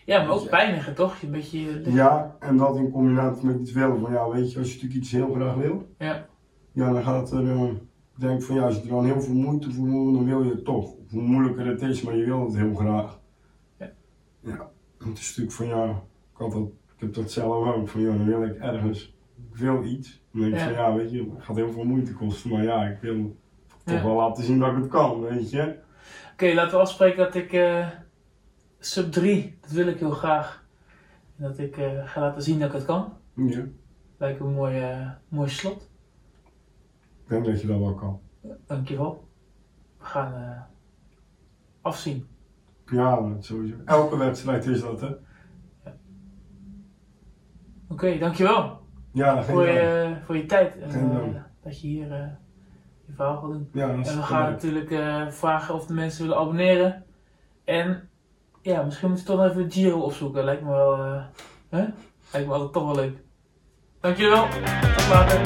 Ja, 0.05 0.23
maar 0.25 0.35
ook 0.35 0.49
pijnigen 0.49 0.95
toch? 0.95 1.23
Een 1.23 1.31
beetje... 1.31 1.81
eh, 1.83 1.95
Ja, 1.95 2.37
en 2.41 2.57
dat 2.57 2.77
in 2.77 2.91
combinatie 2.91 3.47
met 3.47 3.61
iets 3.61 3.73
willen. 3.73 4.01
Van 4.01 4.13
ja, 4.13 4.29
weet 4.29 4.53
je, 4.53 4.59
als 4.59 4.69
je 4.69 4.75
natuurlijk 4.75 5.01
iets 5.01 5.13
heel 5.13 5.33
graag 5.35 5.55
wil, 5.55 5.87
Ja. 5.99 6.27
ja, 6.73 6.93
dan 6.93 7.03
gaat 7.03 7.33
er, 7.33 7.49
ik 7.67 7.81
denk 8.21 8.43
van 8.43 8.55
ja, 8.57 8.63
als 8.63 8.75
je 8.77 8.83
er 8.83 8.89
dan 8.89 9.05
heel 9.05 9.21
veel 9.21 9.35
moeite 9.35 9.71
voor 9.71 9.87
moet, 9.87 10.15
dan 10.15 10.25
wil 10.25 10.43
je 10.43 10.51
het 10.51 10.65
toch. 10.65 10.95
Hoe 11.11 11.23
moeilijker 11.23 11.67
het 11.67 11.83
is, 11.83 12.03
maar 12.03 12.17
je 12.17 12.25
wil 12.25 12.45
het 12.45 12.57
heel 12.57 12.75
graag. 12.75 13.21
Ja. 13.77 13.91
Ja, 14.41 14.69
het 14.99 15.19
is 15.19 15.27
natuurlijk 15.37 15.53
van 15.57 15.67
ja, 15.67 15.85
ik, 16.33 16.39
had 16.39 16.53
dat, 16.53 16.63
ik 16.63 17.01
heb 17.01 17.15
dat 17.15 17.31
zelf 17.31 17.75
ook, 17.75 17.89
van 17.89 18.01
ja, 18.01 18.07
dan 18.17 18.25
wil 18.27 18.43
ik 18.43 18.57
ergens, 18.59 19.17
ik 19.51 19.57
wil 19.57 19.85
iets. 19.85 20.23
Dan 20.33 20.41
denk 20.41 20.53
ik 20.53 20.59
Ja. 20.59 20.65
van 20.65 20.73
ja, 20.75 20.95
weet 20.95 21.11
je, 21.11 21.19
het 21.35 21.45
gaat 21.45 21.57
heel 21.57 21.73
veel 21.73 21.85
moeite 21.85 22.13
kosten, 22.13 22.51
maar 22.51 22.63
ja, 22.63 22.85
ik 22.87 22.99
wil 23.01 23.37
toch 23.85 23.95
Ja. 23.97 24.03
wel 24.05 24.15
laten 24.17 24.45
zien 24.45 24.59
dat 24.59 24.71
ik 24.71 24.77
het 24.77 24.89
kan, 24.89 25.21
weet 25.21 25.51
je. 25.51 25.79
Oké, 26.33 26.55
laten 26.55 26.71
we 26.73 26.81
afspreken 26.83 27.19
dat 27.19 27.35
ik 27.35 27.53
eh, 27.53 27.89
sub 28.79 29.13
3, 29.13 29.59
dat 29.61 29.71
wil 29.71 29.87
ik 29.87 29.99
heel 29.99 30.11
graag. 30.11 30.65
Dat 31.37 31.59
ik 31.59 31.77
eh, 31.77 32.09
ga 32.09 32.21
laten 32.21 32.43
zien 32.43 32.59
dat 32.59 32.69
ik 32.69 32.75
het 32.75 32.85
kan. 32.85 33.13
Ja, 33.35 33.65
Lijkt 34.19 34.41
me 34.41 34.47
een 34.47 34.53
mooi, 34.53 34.81
eh, 34.81 35.11
mooi 35.29 35.49
slot. 35.49 35.91
ik 37.23 37.29
denk 37.29 37.45
dat 37.45 37.61
je 37.61 37.67
dat 37.67 37.79
wel 37.79 37.95
kan. 37.95 38.21
Dankjewel. 38.67 39.29
We 39.99 40.05
gaan 40.05 40.67
afzien. 41.81 42.27
Ja, 42.87 43.37
sowieso. 43.41 43.75
Elke 43.85 44.17
wedstrijd 44.17 44.67
is 44.67 44.81
dat, 44.81 45.01
hè. 45.01 45.09
Oké, 47.89 48.19
dankjewel 48.19 48.81
Ja, 49.13 49.43
geen 49.43 49.55
voor 49.55 49.67
je, 49.67 50.17
voor 50.25 50.37
je 50.37 50.47
tijd. 50.47 50.79
En 50.79 51.45
dat 51.63 51.81
je 51.81 51.87
hier 51.87 52.39
ja, 53.73 53.89
en 53.89 54.03
we 54.03 54.23
gaan 54.23 54.51
natuurlijk 54.51 54.91
uh, 54.91 55.23
vragen 55.29 55.75
of 55.75 55.87
de 55.87 55.95
mensen 55.95 56.23
willen 56.23 56.39
abonneren. 56.39 57.05
En 57.65 58.09
ja, 58.63 58.83
misschien 58.83 59.09
moeten 59.09 59.27
we 59.27 59.33
toch 59.33 59.51
even 59.51 59.71
Giro 59.71 59.99
opzoeken. 59.99 60.45
Lijkt 60.45 60.63
me 60.63 60.71
wel, 60.71 60.99
uh, 60.99 61.23
hè? 61.69 61.85
Lijkt 62.33 62.49
me 62.49 62.55
altijd 62.55 62.73
toch 62.73 62.85
wel 62.85 62.95
leuk. 62.95 63.17
Dankjewel. 64.01 64.47
Tot 64.97 65.09
later. 65.09 65.39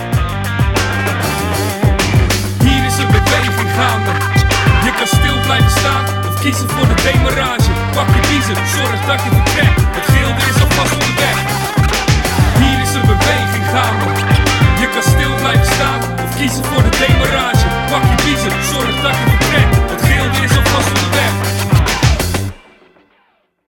Hier 2.64 2.87
is 2.87 2.98
een 2.98 3.11
beweging 3.18 3.70
gaande. 3.79 4.12
Je 4.87 4.92
kan 4.98 5.07
stil 5.07 5.40
blijven 5.46 5.70
staan 5.70 6.05
of 6.29 6.40
kiezen 6.40 6.68
voor 6.68 6.87
de 6.87 6.98
demarage. 7.02 7.70
Pak 7.94 8.09
je 8.16 8.20
kiezen, 8.31 8.57
zorg 8.76 9.00
dat 9.07 9.20
je 9.24 9.31
vertrekt. 9.31 9.81
Het 9.96 10.07
gilde 10.12 10.42
is 10.50 10.59
alvast 10.64 10.92
onderweg. 10.92 11.38
Hier 12.61 12.79
is 12.87 12.94
een 12.94 13.07
beweging 13.14 13.66
gaande. 13.74 14.07
Je 14.81 14.88
kan 14.92 15.02
stil 15.02 15.35
blijven 15.42 15.66
staan 15.76 16.00
of 16.24 16.37
kiezen 16.37 16.64
voor 16.64 16.83
de 16.83 16.92
demarage. 17.07 17.56
Pak 17.90 18.03
je 18.03 18.25
biezen, 18.25 18.64
zorg 18.64 19.01
dat 19.03 19.16
je 19.16 19.25
vertrekt. 19.29 19.90
Het 19.90 20.03
geel 20.03 20.44
is 20.44 20.57
alvast 20.57 21.06